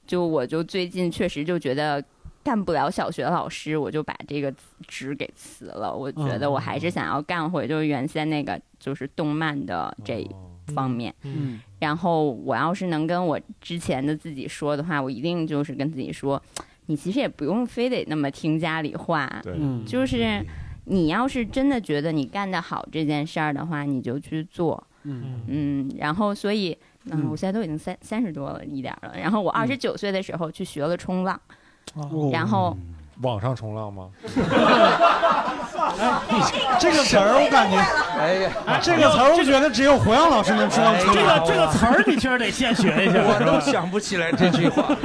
[0.06, 2.02] 就我就最近确实就觉得
[2.48, 4.54] 干不了小学老师，我就把这个
[4.88, 5.94] 职给辞了。
[5.94, 10.30] 我觉得我还是想要干回就是原先那个就是动漫的这一
[10.68, 11.14] 方面。
[11.24, 11.60] 嗯。
[11.80, 16.42] 然后我要是能跟我之前的自己说的话，我一定就是跟自己说，
[16.86, 19.30] 你其实也不用非得那么听家里话，
[19.86, 20.42] 就是
[20.86, 24.82] 你要是真的觉得你干得好这件事儿的话，你就去做。
[25.04, 25.42] 嗯。
[25.48, 26.72] 嗯，然后所以，
[27.08, 27.28] 嗯，嗯。
[27.30, 29.20] 我现在都已经三三十多了一点儿了。
[29.20, 31.38] 然后我二十九岁的时候去学了冲浪，
[31.96, 32.78] 哦然后
[33.22, 34.10] 网上冲浪吗？
[36.80, 37.78] 这个词儿我感觉，
[38.20, 41.40] 哎呀，这个词儿我觉得只有胡杨老师能说这来。
[41.40, 44.96] 个这个词儿你确实得现学一下，我都想不起来这句话。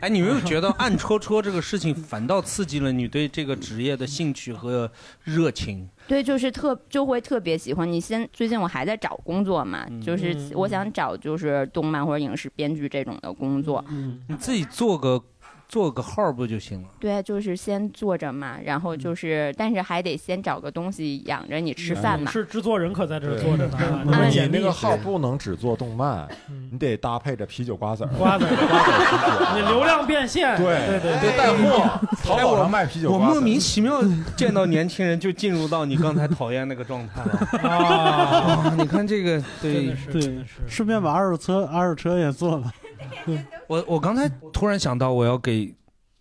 [0.00, 4.88] 哎，你没有觉得暗戳戳这个事情反倒刺激了你对这个职业的兴趣和
[5.24, 5.88] 热情？
[6.08, 7.90] 对，就是特就会特别喜欢。
[7.90, 13.84] 你先最近我还在找工作嘛，就是嗯我想找就是动漫或者影视编剧这种的工作。
[13.90, 15.22] 嗯你自己做个
[15.68, 16.88] 做个号不就行了？
[16.98, 22.30] 对，就是先做着嘛，然后就是，但是还得先找个东西养着你吃饭嘛。
[22.30, 26.26] 是制作人可在这坐着呢，你那个号不能只做动漫，
[26.70, 28.10] 你得搭配着啤酒瓜子儿。
[28.16, 33.24] 瓜子儿 瓜子儿啤酒你流量变现，对对对得带货，淘宝上卖啤酒瓜子。
[33.26, 34.00] 我莫名其妙
[34.36, 37.68] 见到年轻人就进入到你刚才讨厌那个状态了。
[37.68, 42.72] 啊，你看这个，对对，顺便把二手车二手车也做了。
[43.68, 45.74] 我我刚才突然想到，我要给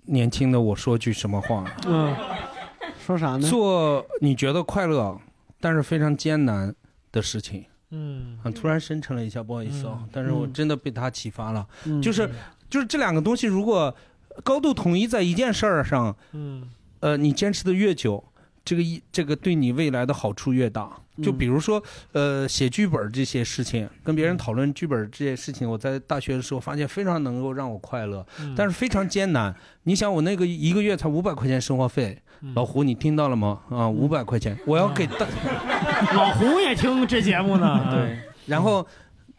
[0.05, 1.65] 年轻的我说句什么话？
[1.86, 2.15] 嗯，
[3.05, 3.47] 说啥呢？
[3.47, 5.19] 做你觉得快乐，
[5.59, 6.73] 但是非常艰难
[7.11, 7.65] 的事情。
[7.91, 11.65] 嗯啊，突然深沉了一下，不好意思啊、但是我真的被他启发了。
[11.86, 12.30] 嗯就是
[12.69, 13.95] 就是这两个东西，如果
[14.43, 16.69] 高度统一在一件事儿上，嗯
[16.99, 18.23] 呃，你坚持的越久，
[18.65, 20.97] 这个一这个对你未来的好处越大。
[21.24, 28.53] 就比如说，呃，写剧本这些事情，跟别人讨论剧本这些事情，我在大学的时候发现非常能够让我快乐，嗯。
[28.55, 29.55] 但是非常艰难。
[29.84, 32.22] 你想，我那个一个月才五百块钱生活费，
[32.53, 33.61] 老胡，你听到了吗？
[33.70, 35.26] 啊，五百块钱，我要给大。
[36.13, 38.86] 老胡也听这节目呢， 对，然后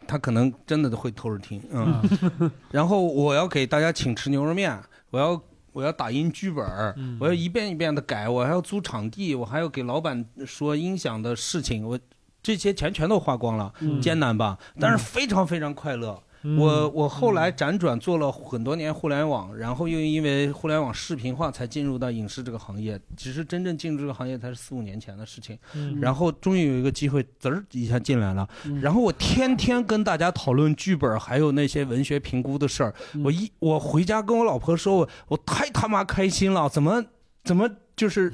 [0.07, 4.77] 他可能真的会偷着听，嗯，然后我要给大家请吃牛肉面，
[5.11, 5.39] 我要
[5.73, 11.99] 我要打印剧本儿，我要一遍一遍的改，我还要租场地，我还要给老板说音响的事情，我
[12.41, 14.57] 这些钱全都花光了，嗯艰难吧？
[14.79, 16.21] 但是非常非常快乐。
[16.43, 22.99] 嗯我我后来辗转做了很多年互联网，然后又因为互联网视频化才进入到影视这个行业。
[23.17, 25.57] 其实真正进入这个行业才是四五年前的事情。
[25.75, 28.47] 嗯然后终于有一个机会，滋儿一下进来了。
[28.65, 32.93] 嗯然后我天天跟大家讨论剧本，还有那些文学评估的事儿。
[33.13, 37.03] 嗯我一我回家跟我老婆说，我我太他妈开心了，怎么
[37.43, 38.31] 怎么就是，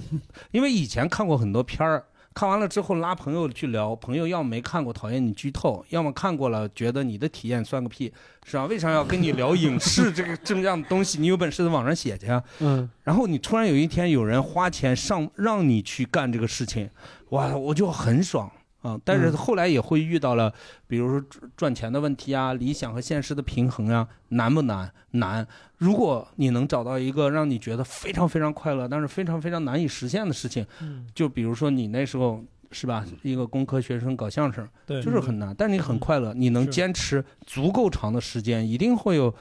[0.51, 2.06] 因为以前看过很多片儿。
[2.36, 8.12] 看完了之后拉朋友去聊，朋友要么没看过讨厌你剧透，要么看过了觉得你的体验算个屁，
[8.46, 8.66] 是吧？
[8.66, 11.18] 为啥要跟你聊影视这个这么样的东西？
[11.18, 12.44] 你有本事在网上写去啊！
[12.60, 16.90] 嗯，然后你突然有一天有人花钱上让你去干这个事情，
[17.30, 18.52] 哇，我就很爽
[18.86, 19.00] 啊！
[19.04, 20.54] 但是嗯后来也会遇到了，
[20.88, 24.92] 比如说赚赚钱的问题啊，理想和现实的平衡啊，难不难？
[25.12, 25.46] 难。
[25.78, 39.34] 如果你能找到一个让你觉得非常非常快乐，但是非常非常难以实现的事情，嗯就比如说你那时候是吧，一个工科学生搞相声，对就是很难，但你很快乐，你能坚持足够长的时间，一定会有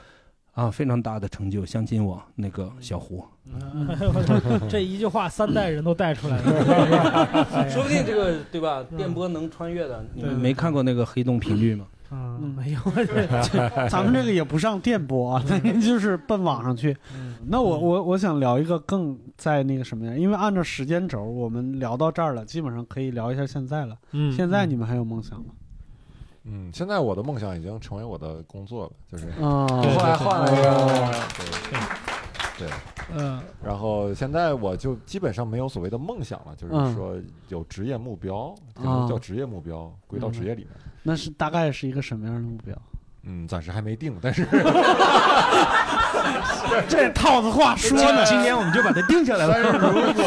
[0.55, 1.63] 啊非常大的成就。
[1.63, 3.23] 相信我，那个小胡。
[4.67, 8.83] 这一句话三代人都带出来了， 说不定这个对吧？
[8.97, 11.85] 电波能穿越的，你们没看过那个黑洞频率吗？
[12.11, 12.79] 嗯，没有，
[13.89, 16.95] 咱们这个也不上电波啊，咱就是奔网上去。
[17.47, 20.15] 那我我我想聊一个更在那个什么呀？
[20.15, 23.95] 因为按照时间轴，我们聊到这儿了，基本上可以聊一下现在了。
[24.11, 25.47] 嗯现在你们还有梦想吗？
[26.45, 30.87] 嗯，现在我的梦想已经成为我的工作了，就是啊后来换了一个哦，
[32.57, 32.73] 对，对，
[33.15, 36.95] 嗯，然后现在我就基本上没有所谓的梦想了，就是嗯。
[36.95, 37.15] 说
[37.49, 38.53] 有职业目标，
[39.09, 40.71] 叫职业目标，归到职业里面。
[41.03, 42.75] 那是大概是一个什么样的目标？
[43.25, 44.45] 嗯，暂时还没定，但是
[46.87, 49.91] 这套子话说呢，今年我们就把它定下来了但是了。
[49.91, 50.23] 如果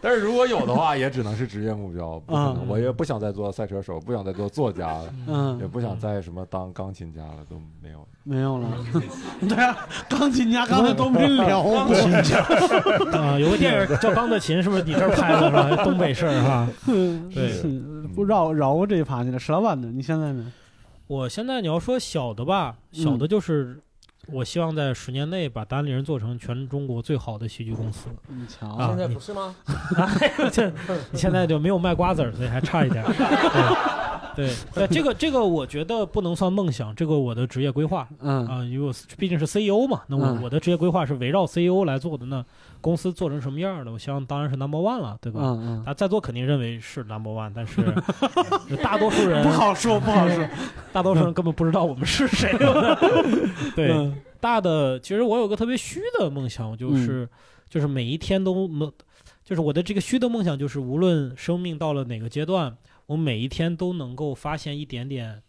[0.00, 2.56] 但是如果有的话，也只能是职业目标，不可能。
[2.62, 8.06] 嗯我也不想再做赛车手，不想再做作家了，嗯也不想再什么当钢琴家了，都没有。
[8.24, 8.68] 没有了。
[9.48, 9.76] 对啊，
[10.08, 11.84] 钢琴家刚才都没聊过。
[11.84, 12.38] 钢琴家
[13.18, 15.82] 啊，有个电影叫《钢的琴》，是不是你这儿拍的是吧？
[15.84, 16.68] 东北事儿哈。
[16.86, 17.72] 对
[18.14, 19.38] 不绕绕过这一趴去了。
[19.38, 19.88] 石老板呢？
[19.92, 20.52] 你现在呢？
[21.12, 23.78] 我现在你要说小的吧，嗯小的就是
[24.28, 28.08] 我希望在十年内把单立人做成全中国最好的喜剧公司。
[28.28, 29.54] 你瞧啊现在不是吗？
[30.50, 30.72] 这
[31.12, 33.04] 现在就没有卖瓜子儿，所以还差一点。
[34.34, 42.42] 对对，对，这个这个我觉得不能算梦想，这个我的职业规划，嗯啊，因为我毕竟是 CEO 嘛，那我、嗯我的职业规划是围绕 CEO 来做的，那
[42.82, 45.40] 公司做成什么样的，我希望当然是 number one 了，对吧？
[45.42, 47.80] 嗯嗯啊，在座肯定认为是 number one，但是
[48.82, 50.46] 大多数人不好说不好说，
[50.92, 52.52] 大多数人根本不知道我们是谁。
[53.74, 57.28] 对，嗯大的其实我有个特别虚的梦想，就是、
[57.70, 58.92] 就是每一天都能，
[59.44, 62.76] 就是我的这个虚的梦想，就是无论生命到了哪个阶段，
[63.06, 65.40] 我每一天都能够发现一点点，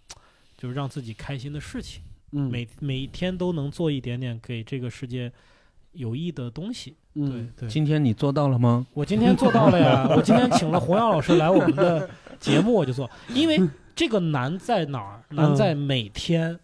[0.55, 2.03] 就是让自己开心的事情。
[2.35, 5.31] 嗯每每一天都能做一点点给这个世界
[5.93, 6.95] 有益的东西。
[7.15, 7.69] 嗯对对。
[7.69, 8.85] 今天你做到了吗？
[8.93, 10.07] 我今天做到了呀！
[10.15, 13.59] 我今天请了洪洋老师来我们的节目，我就做，因为
[13.95, 15.23] 这个难在哪儿？
[15.29, 16.59] 难在每天，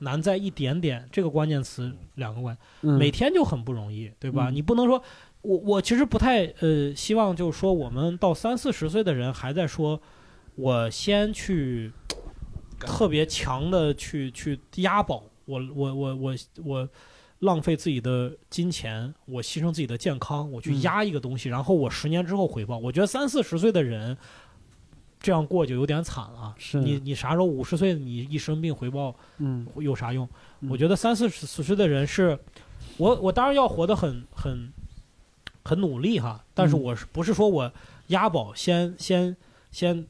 [0.00, 1.08] 难在一点点。
[1.10, 4.50] 这个关键词两个关，嗯每天就很不容易，对吧？
[4.50, 5.02] 嗯你不能说，
[5.40, 9.98] 我我其实不太呃希望，就是说我们到三四十岁的人还在说，
[10.56, 11.90] 我先去
[12.78, 16.88] 特别强的去去押宝，我我我我我
[17.40, 22.78] 浪费自己的金钱，我牺牲自己的健康，我去嗯压一个东西，然后我十年之后回报。
[22.78, 24.16] 我觉得三四十岁的人
[25.20, 26.54] 这样过就有点惨了。
[26.58, 30.28] 是你你啥时候五十岁你一生病回报，嗯，有啥用？
[30.68, 32.38] 我觉得三四十岁的人是，
[32.96, 34.72] 我我当然要活得很很
[35.62, 37.72] 很努力哈，但是嗯我是不是说我
[38.08, 39.36] 押宝先先
[39.70, 40.06] 先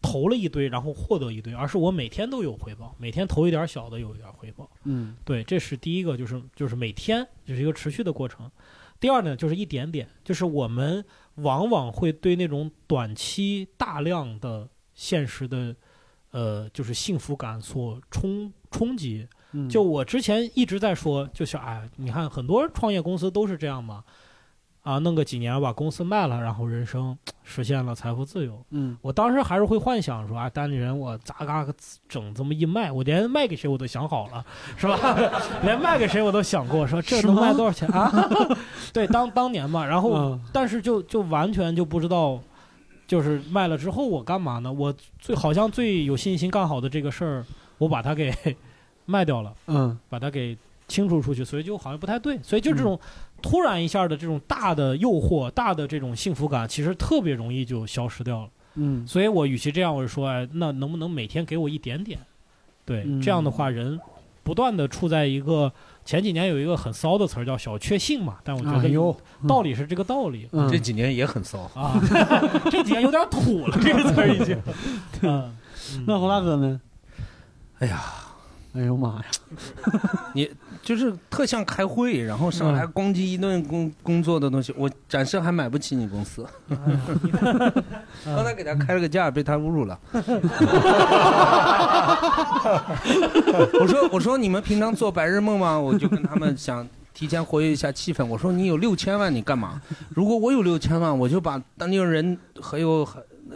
[0.00, 4.70] 投了一堆，然后获得一堆，而是我每天都有回报，每天投一点小的有一点回报。
[4.84, 8.50] 嗯对，这是第一个，就是就是每天就是一个持续的过程。
[8.98, 11.04] 第二呢，就是一点点，就是我们
[11.36, 15.76] 往往会对那种短期大量的现实的，
[16.30, 19.26] 呃，就是幸福感所冲冲击。
[19.52, 24.04] 嗯就我之前一直在说，就是哎，你看很多创业公司都是这样嘛，
[24.86, 28.64] 啊，弄个几年把公司卖了，然后人生实现了财富自由。
[28.70, 31.74] 嗯我当时还是会幻想说，啊，单立人我咋嘎个
[32.08, 34.96] 整这么一卖，我连卖给谁我都想好了，是吧？
[35.64, 38.12] 连卖给谁我都想过，说这能卖多少钱啊？
[38.94, 42.38] 对，当当年嘛，然后、嗯但是就就完全就不知道，
[43.08, 44.72] 就是卖了之后我干嘛呢？
[44.72, 47.44] 我最好像最有信心干好的这个事儿，
[47.78, 48.32] 我把它给
[49.04, 50.56] 卖掉了，嗯，把它给
[50.86, 52.38] 清除出去，所以就好像不太对。
[52.40, 52.96] 所以就这种
[53.48, 58.48] 突然一下的这种大的诱惑、大的这种幸福感，其实特别容易就消失掉了。
[58.74, 62.18] 嗯所以我与其这样，我就说，哎，那能不能每天给我一点点？
[62.84, 63.98] 对，嗯这样的话，人
[64.42, 65.72] 不断的处在一个
[66.04, 69.16] 前几年有一个很骚的词儿叫小确幸嘛，但我觉得哎呦
[69.48, 70.48] 道理是这个道理。
[70.52, 71.98] 嗯这几年也很骚啊，
[72.70, 74.60] 这几年有点土了，这个词儿已经。
[75.22, 75.56] 嗯，
[76.06, 76.80] 那胡大哥呢？
[77.78, 78.02] 哎呀，
[78.74, 79.24] 哎呦妈呀！
[80.34, 80.50] 你
[80.82, 86.46] 就是特像开会，然后上来咣叽一顿工工作的东西，我暂时还买不起你公司。
[88.24, 89.98] 刚才给他开了个价，被他侮辱了。
[93.80, 95.78] 我说我说你们平常做白日梦吗？
[95.78, 98.24] 我就跟他们想提前活跃一下气氛。
[98.24, 99.80] 我说你有六千万，你干嘛？
[100.10, 103.06] 如果我有六千万，我就把当地人还有。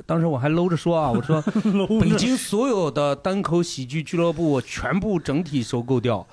[0.07, 1.43] 当时我还搂着说啊，我说
[2.01, 6.25] 北京所有的单口喜剧俱乐部我全部整体收购掉。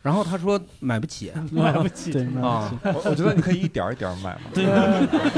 [0.00, 2.12] 然后他说买不起， 买不起。
[2.12, 2.72] 对啊！
[2.84, 4.42] 我我觉得你可以一点儿一点儿买嘛。
[4.54, 4.64] 对，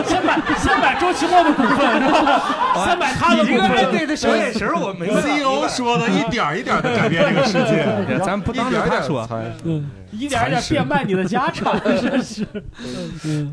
[0.04, 2.84] 先买先买周奇墨的股份，是吧？
[2.86, 3.76] 先买他的股你这个份。
[3.78, 9.26] 哎对的小眼神儿我没有 CEO 说的一点儿一点儿地改变这个世界咱不当着他说，
[9.64, 12.46] 嗯，一点一点变卖你的家产，真是。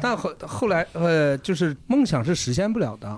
[0.02, 3.18] 但后后来呃，就是梦想是实现不了的，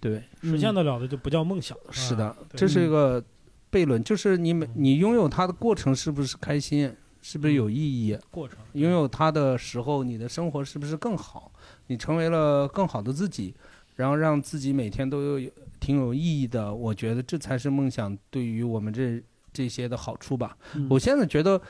[0.00, 1.76] 对，实现得了的就不叫梦想。
[1.90, 3.22] 是的这是一个
[3.70, 6.92] 悖论，就是你每你拥有它的过程是不是开心，
[7.22, 8.18] 是不是有意义？
[8.30, 11.52] 过程拥有它的时候，你的生活是不是更好？
[11.86, 13.54] 你成为了更好的自己，
[13.96, 16.74] 然后让自己每天都有挺有意义的。
[16.74, 20.56] 我觉得这才是梦想对于我们这这些的好处吧。
[20.74, 21.60] 嗯我现在觉得，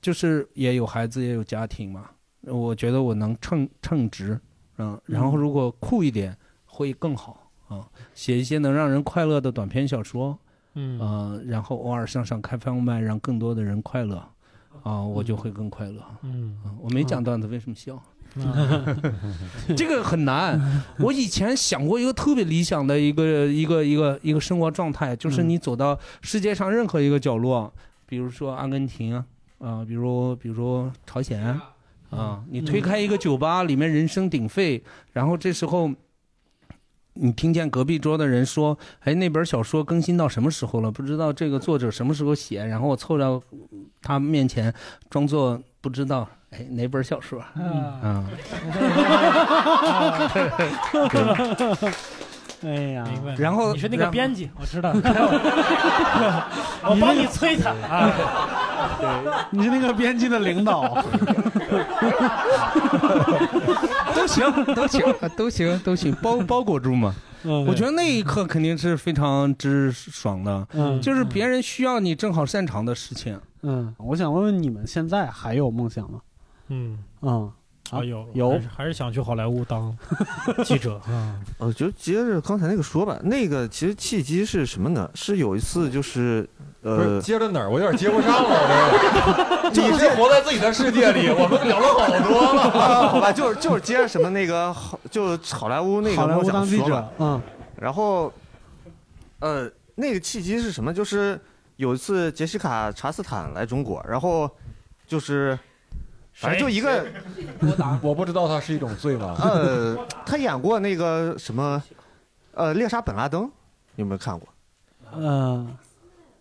[0.00, 2.10] 就是也有孩子，也有家庭嘛。
[2.42, 4.38] 我觉得我能称称职，
[4.78, 7.88] 嗯，然后如果酷一点会更好啊。
[8.14, 10.38] 写一些能让人快乐的短篇小说，
[10.74, 14.24] 嗯呃，然后偶尔上上开放麦，让更多的人快乐，
[14.82, 16.00] 啊，我就会更快乐。
[16.22, 18.00] 嗯啊我没讲段子，为什么笑？
[18.36, 18.96] 嗯
[19.76, 20.60] 这个很难。
[21.00, 27.72] 我以前想过一个特别理想的一个一个一个一个生活状态，就是你走到世界上任何一个角落，
[28.06, 29.24] 比如说阿根廷啊，
[29.58, 31.42] 啊，比如比如说朝鲜
[32.10, 35.90] 啊，你推开一个酒吧，里面人声鼎沸，然后这时候。
[37.20, 40.90] 你听见隔壁桌的人说：“哎，那本小说更新到什么时候了？
[40.90, 43.42] 不知道这个作者什么时候写。”然后我凑到
[44.00, 44.72] 他面前，
[45.10, 46.28] 装作不知道。
[46.50, 47.40] 哎，哪本小说？
[47.40, 48.24] 啊，
[52.64, 53.06] 哎呀，
[53.36, 54.90] 然后你是那个编辑，我知道。
[56.88, 58.10] 我帮你催他啊。
[59.00, 61.02] 对，你是那个编辑的领导。
[64.14, 67.14] 都行，都行，都行，都行，包包裹住嘛。
[67.44, 73.40] 嗯我觉得那一刻肯定是非常之爽的，嗯就是别人需要你正好擅长的事情。
[73.62, 76.20] 嗯，我想问问你们现在还有梦想吗？
[76.68, 77.50] 嗯嗯，
[77.90, 79.96] 啊有有还是还是想去好莱坞当
[80.64, 81.34] 记者啊。
[81.58, 85.10] 呃，就接着刚才那个说吧，那个其实契机是什么呢？
[85.14, 86.48] 是有一次就是
[86.82, 87.70] 不是呃，接着哪儿？
[87.70, 88.48] 我有点接不上了。
[88.50, 92.62] 我这， 你是活在自己的世界里，我们聊了好多了。
[92.62, 97.42] 啊，好吧，就是就是接着什么那个好，就好莱坞那个好莱坞梦想当记说嘛者，嗯，
[97.80, 98.32] 然后，
[99.40, 100.92] 呃，那个契机是什么？
[100.92, 101.40] 就是
[101.76, 104.50] 有一次杰西卡·查斯坦来中国，然后
[105.06, 105.58] 就是，
[106.38, 107.04] 反正就一个，
[108.00, 109.36] 我不知道他是一种罪吗？
[109.40, 111.82] 呃，他演过那个什么，
[112.52, 113.50] 呃，猎杀本拉登，
[113.96, 114.48] 有没有看过？
[115.14, 115.76] 嗯，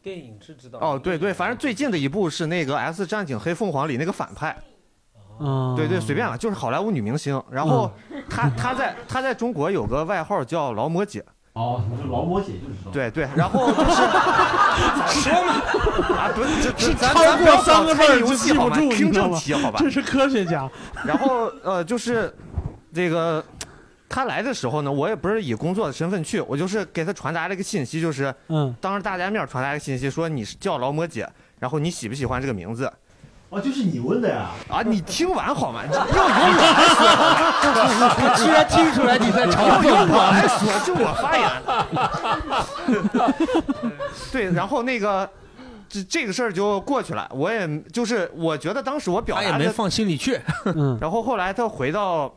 [0.03, 4.55] 电影是知道哦，对对，反正最近的一部是那个《S 战警：黑凤凰》里那个反派。
[5.39, 7.41] 嗯，对对，随便了，就是好莱坞女明星。
[7.49, 7.91] 然后
[8.29, 11.25] 她她在她在中国有个外号叫劳模姐。
[11.57, 11.81] 哦，
[12.11, 12.91] 劳模姐就是说。
[12.93, 15.53] 对对，然后就是 说嘛，
[16.15, 18.75] 啊，不是，这咱超咱不要过三个字儿就游戏好吗？
[18.77, 19.79] 记不住，听你知道吗正题好吧？
[19.81, 20.69] 这是科学家。
[21.03, 22.31] 然后呃，就是
[22.93, 23.43] 这个
[24.07, 31.27] 他来的时候呢，我也不是以工作的身份去，我就是给他传达了一个信息，就是嗯，当着大家面传达一个信息，说你是叫劳模姐，
[31.59, 32.91] 然后你喜不喜欢这个名字？
[33.49, 34.49] 哦，就是你问的呀？
[34.69, 35.83] 啊，你听完好吗？
[35.87, 36.17] 要由我
[36.67, 36.99] 来说
[38.19, 40.47] 我居然听出来你在嘲要由讽我来他。
[40.57, 41.47] 说，就我发言。
[44.31, 45.29] 对，然后那个。
[45.89, 50.37] 这这个事儿就过去了，我也就是我觉得当时我表达的 他也没放心里去。
[50.65, 52.29] 嗯，然后后来他回到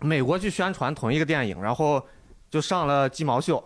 [0.00, 2.04] 美国去宣传同一个电影，然后
[2.50, 3.62] 就上了鸡毛秀。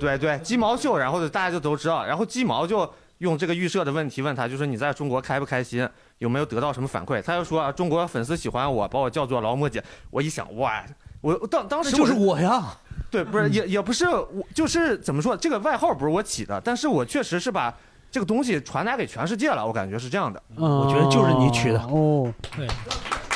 [0.00, 2.92] 对对，鸡毛秀，然后就大家就都知道，然后鸡毛就
[3.22, 7.22] 用这个预设的问题问他，就说你在中国开不开心，有没有得到什么反馈？
[7.22, 9.82] 他就说啊，中国粉丝喜欢我，把我叫做劳模姐。
[10.10, 10.84] 我一想，哇，
[11.20, 12.76] 我当当时就是我呀。
[13.12, 17.72] 对，不是也也不是我，就是怎么说，这个外号不是我起的，但是我确实是把
[18.10, 20.42] 这个东西传达给全世界了，我感觉是这样的。
[20.56, 22.32] 我觉得就是你取的哦。
[22.56, 22.66] 对，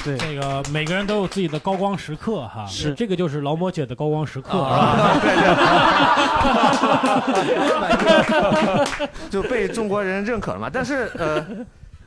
[0.07, 5.19] 对，这个每个人都有自己的高光时刻哈，是这个就是劳模姐的高光时刻啊啊。
[9.29, 10.71] 就被中国人认可了嘛。
[10.73, 11.45] 但是呃，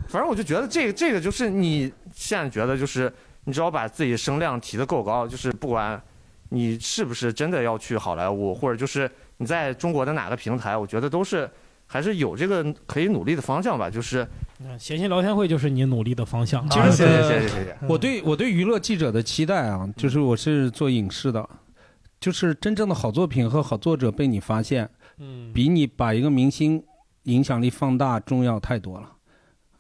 [0.07, 3.11] 反正我就觉得这个这个就是你现在觉得就是
[3.43, 6.01] 你只要把自己声量提得够高，就是不管
[6.47, 11.49] 你是不是真的要去好莱坞，或者就是你在中国的哪个平台，我觉得都是
[11.91, 13.89] 还是有这个可以努力的方向吧。
[13.89, 14.25] 就是
[14.77, 16.67] 闲心聊天会就是你努力的方向。
[16.69, 17.77] 就是谢谢谢谢谢谢。
[17.87, 21.49] 我对我对娱乐记者的期待啊，就是我是做影视的，
[22.19, 24.87] 就是真正的好作品和好作者被你发现，
[25.17, 26.83] 嗯，比你把一个明星
[27.23, 29.11] 影响力放大重要太多了。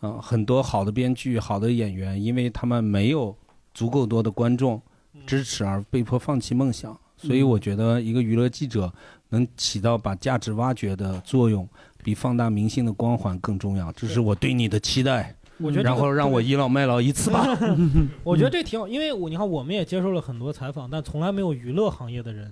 [0.01, 3.37] 嗯、很多好的编剧、好的演员，因为他们没有
[3.73, 4.81] 足够多的观众
[5.27, 8.89] 支持而被迫放弃梦想，所以我觉得一个娱乐记者
[9.27, 11.67] 能起到把价值挖掘的作用，
[12.09, 13.91] 比放大明星的光环更重要。
[13.91, 15.35] 这是我对你的期待。
[15.59, 17.45] 我觉得这个然后让我倚老卖老一次吧。
[18.23, 22.51] 我觉得这挺好，因为我你看我们也接受了很多采访，但从来没有娱乐行业的人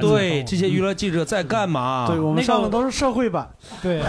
[0.00, 2.06] 对，这些娱乐记者在干嘛？
[2.08, 3.48] 对我们上的都是社会版。
[3.82, 4.02] 对，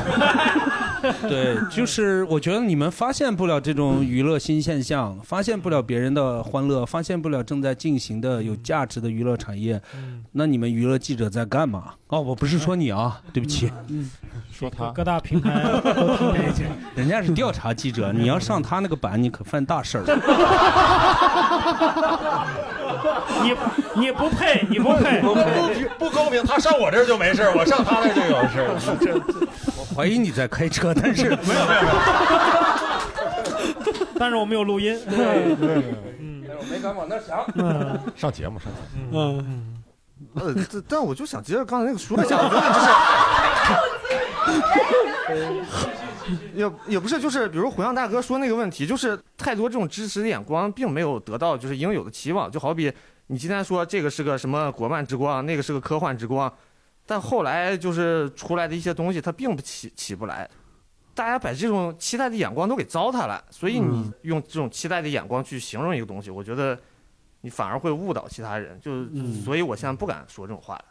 [1.30, 9.80] 对，就是我觉得你们发现不了这种娱乐新现象，发现不了别人的欢乐，发现不了正在进行的有价值的娱乐产业，
[10.32, 11.94] 那你们娱乐记者在干嘛？
[12.08, 14.10] 哦，我不是说你啊，对不起，嗯
[14.52, 15.62] 说他各大平台
[15.94, 16.66] 都听这些。
[16.96, 20.18] 人家是调查记者， 你要上他那个版，你可犯大事儿了。
[23.44, 23.56] 你
[24.02, 25.36] 你不配，你不配，不
[25.98, 28.68] 不公平，他上我这儿就没事我上他那儿就有事儿
[29.02, 29.14] 这
[29.78, 31.96] 我怀疑你在开车，但是没有没有没有。
[34.20, 35.00] 但是我没有录音。
[35.10, 37.46] 对对对嗯，我没敢往那想。
[37.56, 38.80] 嗯 上节目上节
[39.12, 39.18] 目。
[39.20, 39.84] 嗯，
[40.34, 42.88] 呃，这但我就想接着刚才那个说一下，我觉得就是。
[46.54, 52.52] 也也不是，就是比如胡杨大哥说那个问题，就是太多这种支持的眼光，并没有得到就是应有的期望。
[52.52, 52.92] 就好比
[53.28, 56.52] 你今天说这个是个什么国漫之光，那个是个科幻之光，
[57.06, 60.50] 但后来就是出来的一些东西，它并不起起不来。
[61.14, 66.80] 大家把这种期待的眼光都给糟蹋了，所以你用这种期待的眼光去形容一个东西，我觉得
[67.42, 68.80] 你反而会误导其他人。
[68.80, 69.04] 就
[69.44, 70.86] 所以，我现在不敢说这种话了。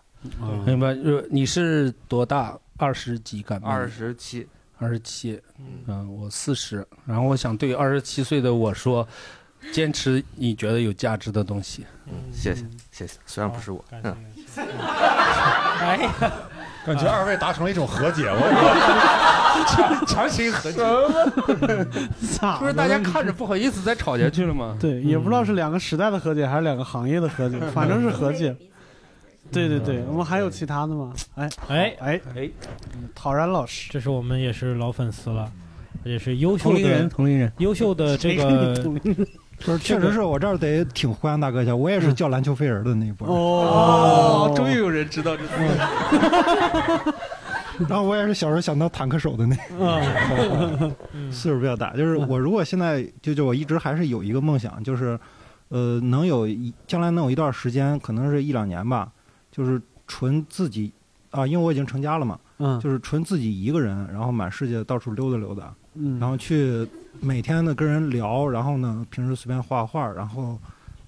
[0.67, 0.89] 明白？
[0.89, 2.59] 呃你是多大？
[2.77, 3.45] 二十几？
[3.63, 4.47] 二十七。
[4.79, 5.41] 二十七，
[5.87, 6.87] 嗯，我四十。
[7.07, 9.07] 然后我想对二十七岁的我说，
[9.73, 11.87] 坚持你觉得有价值的东西。
[12.09, 14.17] 嗯谢谢谢谢，虽然不是我，嗯，
[14.57, 16.13] 哎呀，
[16.87, 20.79] 感觉二位达成了一种和解，我 强行和解。
[22.39, 24.77] 咋不是大家看着不好意思再吵下去了吗？
[24.79, 28.55] 对，也不知道是两个时代的和解还是两个行业的和解，反正是和解。
[29.53, 31.13] 对对对，我们还有其他的吗？
[31.37, 32.51] 哎哎哎哎，
[33.15, 35.51] 陶然老师，这是我们也是老粉丝了，
[36.05, 39.27] 也是优秀的同龄人，同龄人，优秀的这个同龄人
[39.59, 43.27] 就是确实是我这儿得挺欢迎大哥一下，我也是叫篮球飞人的那一波。
[43.29, 47.15] 哦，终于有人知道这个。
[47.89, 50.91] 然后我也是小时候想当坦克手的那个
[51.31, 51.95] 岁数比较大。
[51.95, 55.19] 就是我如果现在就就我一直还是有一个梦想，就是
[55.69, 59.11] 呃能有一将来能有一段时间，可能是一两年吧，
[59.57, 60.93] 就是纯自己
[61.31, 62.79] 啊，因为我已经成家了嘛，嗯。
[62.79, 66.19] 就是纯自己一个人，然后满世界到处溜达溜达，嗯。
[66.21, 66.87] 然后去
[67.21, 70.59] 每天呢跟人聊，然后呢平时随便画画，然后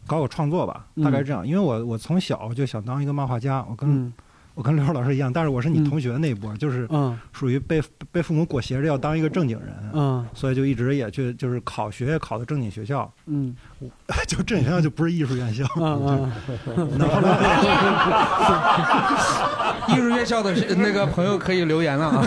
[0.07, 1.47] 搞搞创作吧，大概这样。
[1.47, 4.13] 因为我我从小就想当一个漫画家，我跟、嗯
[4.59, 7.17] 我跟刘老师一样，但是我是你同学那一波，就是嗯。
[7.33, 7.81] 属于被
[8.11, 10.27] 被父母裹挟着要当一个正经人，嗯。
[10.35, 13.55] 所以就一直也去就是考学也考的正经学校，嗯，
[14.27, 15.63] 就正经学校就不是艺术院校，
[19.95, 22.27] 艺术院校的那个朋友可以留言了啊。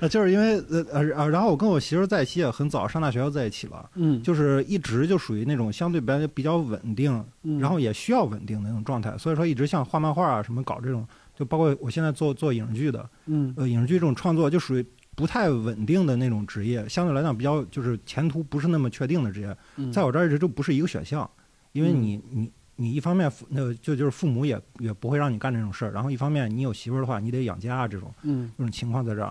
[0.00, 4.22] 呃，就是因为呃呃呃，然后我跟我媳妇儿在一起也很早，上大学就在一起了，嗯。
[4.22, 7.58] 就是一直就属于那种相对比较比较稳定，嗯。
[7.60, 13.52] 然后也需要稳定的那种状态，所以说一直像画漫画啊什么搞这种，就包括我现在做做影视剧的，嗯。
[13.56, 14.84] 呃，影视剧这种创作就属于
[15.14, 19.92] 不太稳定的那种职业，相对来讲比较就是前途不是那么确定的职业，嗯。
[19.92, 21.28] 在我这儿一直就不是一个选项，
[21.72, 22.02] 因为嗯。
[22.02, 28.50] 你你你一方面父那就就是父母也也不会让你干这种事儿，然后一方面你有媳妇儿的话，你得养家啊这种，嗯。
[28.56, 29.30] 这种情况在这儿。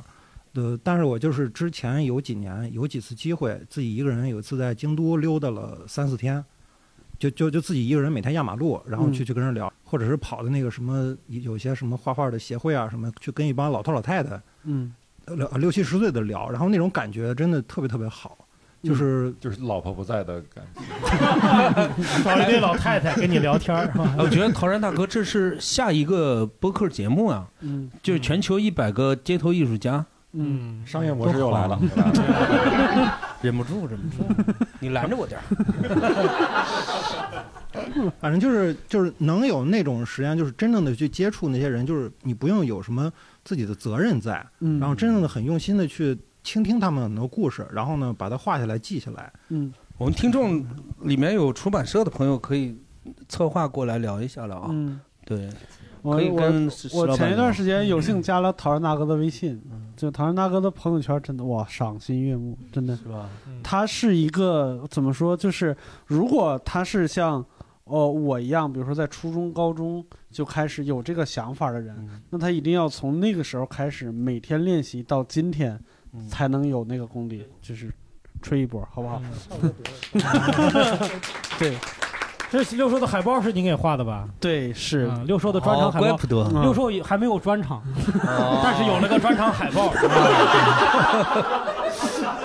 [0.56, 6.44] 呃，但是我就是之前有几年有几次机会，自己一个人有一次在京都溜达了三四天，
[7.20, 14.92] 就就就自己一个人每天压马路，然后去嗯去跟人聊，或者是跑的那个什么有些什么画画的协会啊什么，去跟一帮老头老太太，嗯
[15.26, 18.36] 呃六六七十岁的聊，然后那种感觉真的特别特别好，
[18.82, 20.82] 就是就是老婆不在的感觉。
[22.24, 30.04] 找一堆老太太跟你聊天儿我觉得陶然大哥这是下一个播客节目啊，嗯，就是全球一百个街头艺术家。
[30.34, 31.80] 嗯，商业模式又来了，
[33.42, 34.24] 忍不住，忍不住，
[34.80, 35.44] 你拦着我点儿
[38.20, 43.12] 反正就是就是能有那种时间，就是真正的去接触那些人，就是你不用有什么
[43.44, 49.32] 自己的责任在，嗯然后真正的很用心的去倾听他们很多故事，然后呢把它画下来记下来。
[49.50, 50.66] 嗯，我们听众
[51.02, 52.78] 里面有出版社的朋友可以
[53.28, 54.68] 策划过来聊一下了啊。
[54.72, 55.54] 嗯，对，我
[56.04, 59.62] 可以跟我石老板我前一段时间有幸加了陶然大哥的微信，
[59.96, 63.30] 就陶然大哥的朋友圈真的哇赏心悦目，真的是吧？
[63.64, 65.36] 他是一个怎么说？
[65.36, 65.76] 就是
[66.06, 67.44] 如果他是像
[67.84, 72.22] 哦我一样，比如说在初中、高中就开始有这个想法的人，嗯。
[72.30, 75.80] 那他一定要从那个时候开始每天练习到今天，
[76.14, 76.28] 嗯。
[76.28, 77.92] 才能有那个功底，就是
[78.42, 79.22] 吹一波，好不好？
[81.60, 81.76] 对，
[82.52, 84.26] 这是六兽的海报是你给画的吧？
[84.40, 87.82] 对，是啊六兽的专场海报，哦怪不得嗯六兽也还没有专场，
[88.64, 89.94] 但是有了个专场海报。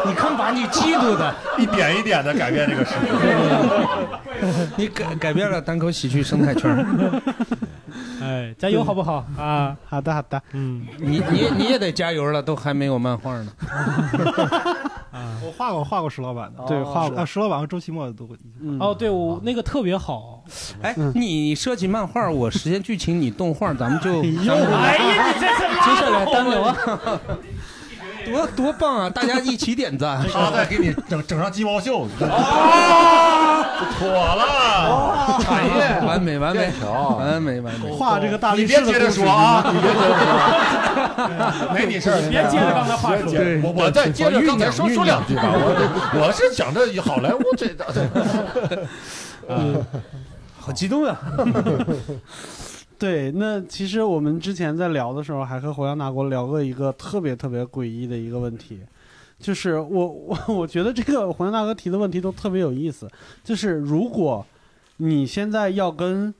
[0.07, 3.07] 你看把你嫉妒的， 一点一点的改变这个世界。
[4.77, 6.85] 你改改变了单口喜剧生态圈。
[8.21, 9.75] 哎，加油好不好啊？
[9.89, 10.43] 好的，好的。
[10.53, 13.47] 嗯，你你你也得加油了，都还没有漫画呢。
[15.45, 17.19] 我画过画过石老板的，对画过。
[17.19, 18.37] 啊，石老板和周奇墨都会。
[18.81, 20.43] 哦，对，我那个特别好。
[20.83, 27.21] 哎，你设计漫画，我实现剧情，你动画，咱们就 哎呀，你这是接下来单聊啊，
[28.25, 29.11] 多多棒啊！
[29.11, 30.25] 大家一起点赞。
[30.33, 37.91] 他再给你整整上鸡毛秀，妥了，产业完美完美完美完美。
[37.93, 40.09] 画这个大你力士你别接着说啊，你别接着
[41.53, 47.85] 说，没你事儿，别接着刚才话说我我再接着刚才说说两句吧，我我是讲这好莱坞这的，
[49.49, 49.85] 嗯，
[50.59, 51.21] 好激动啊！
[52.99, 58.81] 对，那其实我们之前在聊的时候，还和侯阳大国聊过一个特别特别诡异的一个问题，
[59.39, 63.11] 就是我我 我觉得这个侯阳大哥提的问题都特别有意思，
[63.43, 64.47] 就是如果
[64.99, 66.33] 你现在要跟，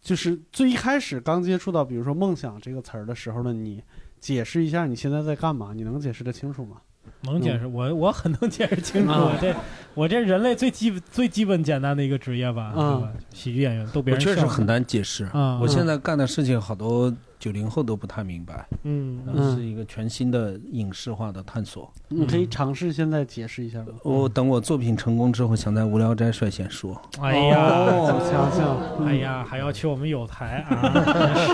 [0.00, 3.82] 就是最一开始刚接触到，比如说梦想这个词儿的时候的你，
[4.18, 5.72] 解释一下你现在在干嘛？
[5.74, 6.78] 你能解释得清楚吗？
[7.22, 9.12] 能解释，我我很能解释清楚。
[9.12, 9.54] 啊我这
[9.94, 13.10] 我这人类最基本最基本简单的一个职业吧，对吧？
[13.34, 14.34] 喜剧演员逗别我人笑。
[14.34, 18.66] 确实很难解释啊我现在干的事情好多九零后都不太明白。
[18.84, 21.90] 嗯然后是一个全新的影视化的探索。
[22.08, 23.86] 你可以尝试现在解释一下吗？
[24.02, 27.00] 我等我作品成功之后，想在无聊斋率先说。
[27.20, 30.80] 哎呀，哦想想哎呀，还要去我们有台啊！
[30.94, 31.04] 真
[31.46, 31.52] 是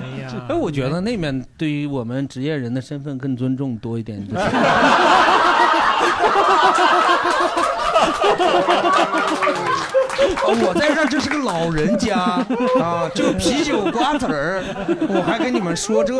[0.00, 4.18] 哎呀，哎，我觉得那面对于我们职业人的身份更尊重多一点。
[4.26, 4.50] 就是哦
[10.18, 12.16] 我在这儿就是个老人家
[12.80, 14.62] 啊，就啤酒瓜子儿，
[15.08, 16.14] 我还跟你们说这。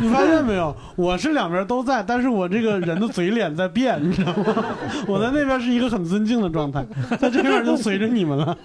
[0.00, 0.74] 你发现没有？
[0.96, 4.64] 我是两边都在，但是我这个人的嘴脸在变，你知道吗？
[5.06, 6.84] 我在那边是一个很尊敬的状态，
[7.18, 8.56] 在这边就随着你们了。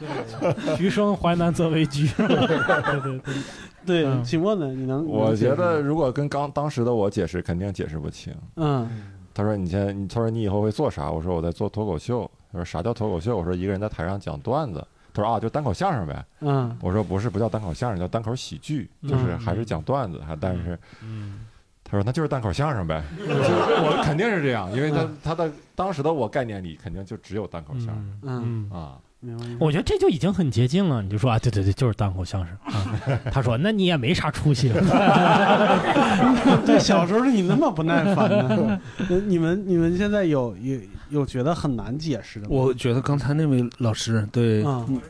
[0.77, 2.09] 橘生淮南则为橘。
[2.17, 3.19] 对对
[3.85, 4.67] 对，对，秦墨呢？
[4.67, 5.05] 你能？
[5.07, 8.33] 我觉能得如果跟刚当时的我解释，肯定解释不清。
[8.57, 8.87] 嗯，
[9.33, 11.09] 他说你现在，你他说你以后会做啥？
[11.09, 12.29] 我说我在做脱口秀。
[12.51, 13.37] 他说啥叫脱口秀？
[13.37, 14.85] 我说一个人在台上讲段子。
[15.13, 16.25] 他说啊，就单口相声呗。
[16.39, 21.41] 嗯，我说不是，不叫单口相声，叫单口喜剧，就是还是讲段子，还但是，嗯，
[21.83, 23.03] 他说那就是单口相声呗。
[23.19, 28.19] 我肯定是这样，因为他他的当时的我概念里肯定就只有单口相声。
[28.23, 28.97] 嗯啊。
[29.59, 31.03] 我觉得这就已经很接近了。
[31.03, 32.99] 你就说啊，对对对，就是单口相声啊。
[33.31, 34.69] 他说，那你也没啥出息。
[36.65, 38.81] 对，小时候你那么不耐烦呢？
[39.27, 40.75] 你们你们现在有有
[41.11, 42.49] 有觉得很难解释的吗？
[42.51, 45.01] 我觉得刚才那位老师对，嗯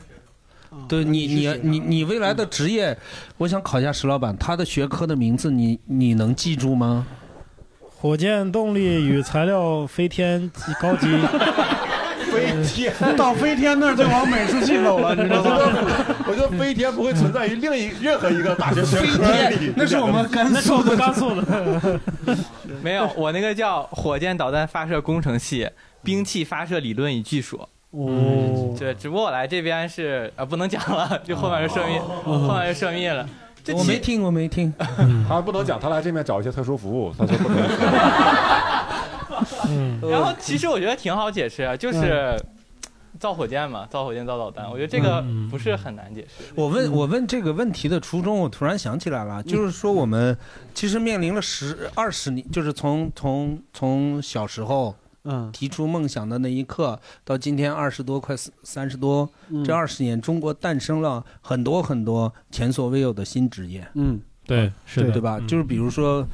[0.72, 2.96] 嗯对你你你你未来的职业，
[3.38, 7.06] 我想考一下石老板，他的学科的名字你你能记住吗？
[7.88, 11.06] 火箭动力与材料飞天及高级。
[12.32, 15.60] 飞天到飞天那儿就往美术系走了，你知道吗？
[16.26, 19.70] 我觉得 飞天不会存在于另一任何一个大学学科里。
[19.76, 22.00] 那是我们甘那是我们甘肃的。
[22.82, 25.68] 没有，我那个叫火箭导弹发射工程系，
[26.02, 27.68] 兵器发射理论与技术。
[27.90, 33.28] 哦，对，只不过我来这边是啊，不能讲了，就后面就涉密，后面就涉密了。
[33.74, 34.72] 我没听，我没听。
[35.28, 37.58] 他不能讲，他来这边找一些特殊服务，他说不能。
[39.68, 42.34] 嗯， 然后其实我觉得挺好解释啊，就是
[43.20, 46.44] 造火箭嘛，造火箭造导弹，我觉得这个不是很难解释。
[46.54, 50.34] 我问我问这个问题的初衷，我突然想起来了，就是说我们
[50.72, 54.94] 其实面临了十二十年，就是从从从小时候。
[55.24, 59.64] 嗯，提出梦想的那一刻，到今天二十多快三十多，嗯。
[59.64, 63.86] 这二十年，中国诞生了很多很多前所未有的新职业。
[63.94, 65.38] 嗯，对，是的，对吧？
[65.46, 66.26] 就是比如说，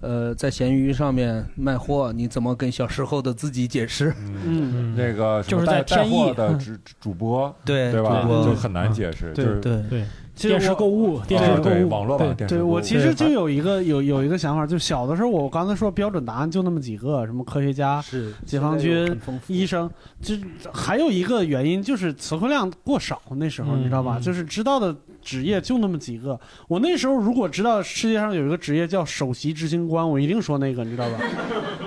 [0.00, 4.14] 呃，在闲鱼上面卖货，你怎么跟小时候的自己解释？
[4.44, 8.22] 嗯，那个就是在带货的主主播，对对吧？
[8.44, 9.82] 就很难解释，对就是对。
[9.88, 10.04] 对，
[10.36, 19.90] 电视购物，电视购物，对网络版电视对我其实就有一个有有一个想法，就小的时候我刚才说标准答案就那么几个，什么科学家、是解放军、医生，
[20.20, 20.34] 就
[20.74, 24.18] 还有一个原因就是词汇量过少，那时候嗯你知道吧？
[24.18, 24.20] 嗯。
[24.20, 24.94] 就是知道的
[25.26, 26.38] 职业就那么几个。
[26.68, 31.18] 我那时候如果知道世界上有一个职业叫首席执行官，我一定说那个，你知道吧？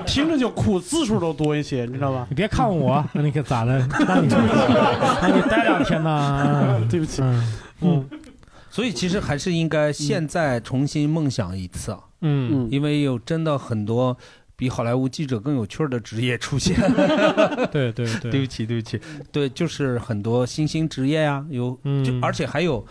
[0.05, 2.27] 听着就酷，字数都多一些，你知道吧？
[2.29, 3.79] 你别看我， 那你可咋的？
[4.07, 4.27] 那你
[5.21, 6.81] 那你待两天呢？
[6.91, 7.21] 对不起，
[7.81, 8.05] 嗯
[8.71, 14.15] 所以其实还是应该现在重新梦想一次啊，嗯，因为有真的很多
[14.55, 16.75] 比好莱坞记者更有趣的职业出现。
[17.71, 19.01] 对 对对，对不起，对不起，
[19.31, 22.85] 对，就是很多新兴职业呀、有，就嗯而且还有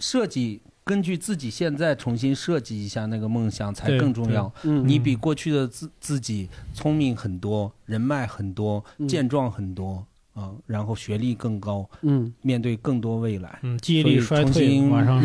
[0.00, 0.60] 设计。
[0.82, 4.52] 根据自己现在重新设计一下那个梦想才更重要。
[4.64, 10.04] 嗯你比过去的自自己聪明很多，人脉很多，嗯健壮很多
[10.34, 13.60] 啊、然后学历更高，嗯，面对更多未来。
[13.62, 15.22] 嗯，记忆力衰退， 晚上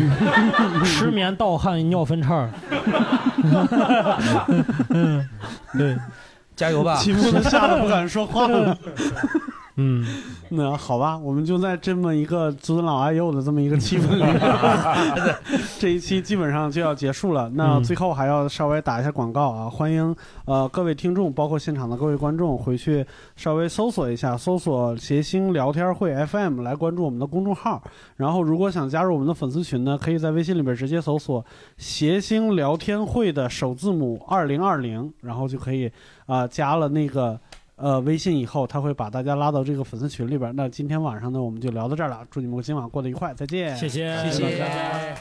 [0.84, 2.48] 失眠、盗汗、尿分叉。
[4.90, 5.28] 嗯，
[5.76, 5.96] 对，
[6.54, 7.00] 加油吧！
[7.02, 8.78] 题目都吓得不敢说话了。
[9.76, 10.04] 嗯，
[10.50, 14.24] 那好吧，我们就在这么一个尊老爱幼的这么一个气氛里
[15.78, 17.50] 这一期基本上就要结束了。
[17.50, 20.14] 那嗯最后还要稍微打一下广告啊，欢迎
[20.46, 23.04] 呃各位听众，包括现场的各位观众，回去
[23.36, 27.82] 稍微搜索一下，搜索“谐星聊天会 FM” 来关注我们的公众号。
[28.16, 31.44] 然后，如果想加入我们的粉丝群呢，可以在微信里边直接搜索
[31.76, 35.90] “谐星聊天会”的首字母二零二零，然后就可以
[36.24, 37.38] 啊、加了那个。
[37.76, 40.50] 呃，微信以后他会把大家拉到这个粉丝群里边。
[40.56, 42.26] 那今天晚上呢，我们就聊到这儿了。
[42.30, 43.76] 祝你们今晚过得愉快，再见。
[43.76, 45.14] 谢谢，谢谢大家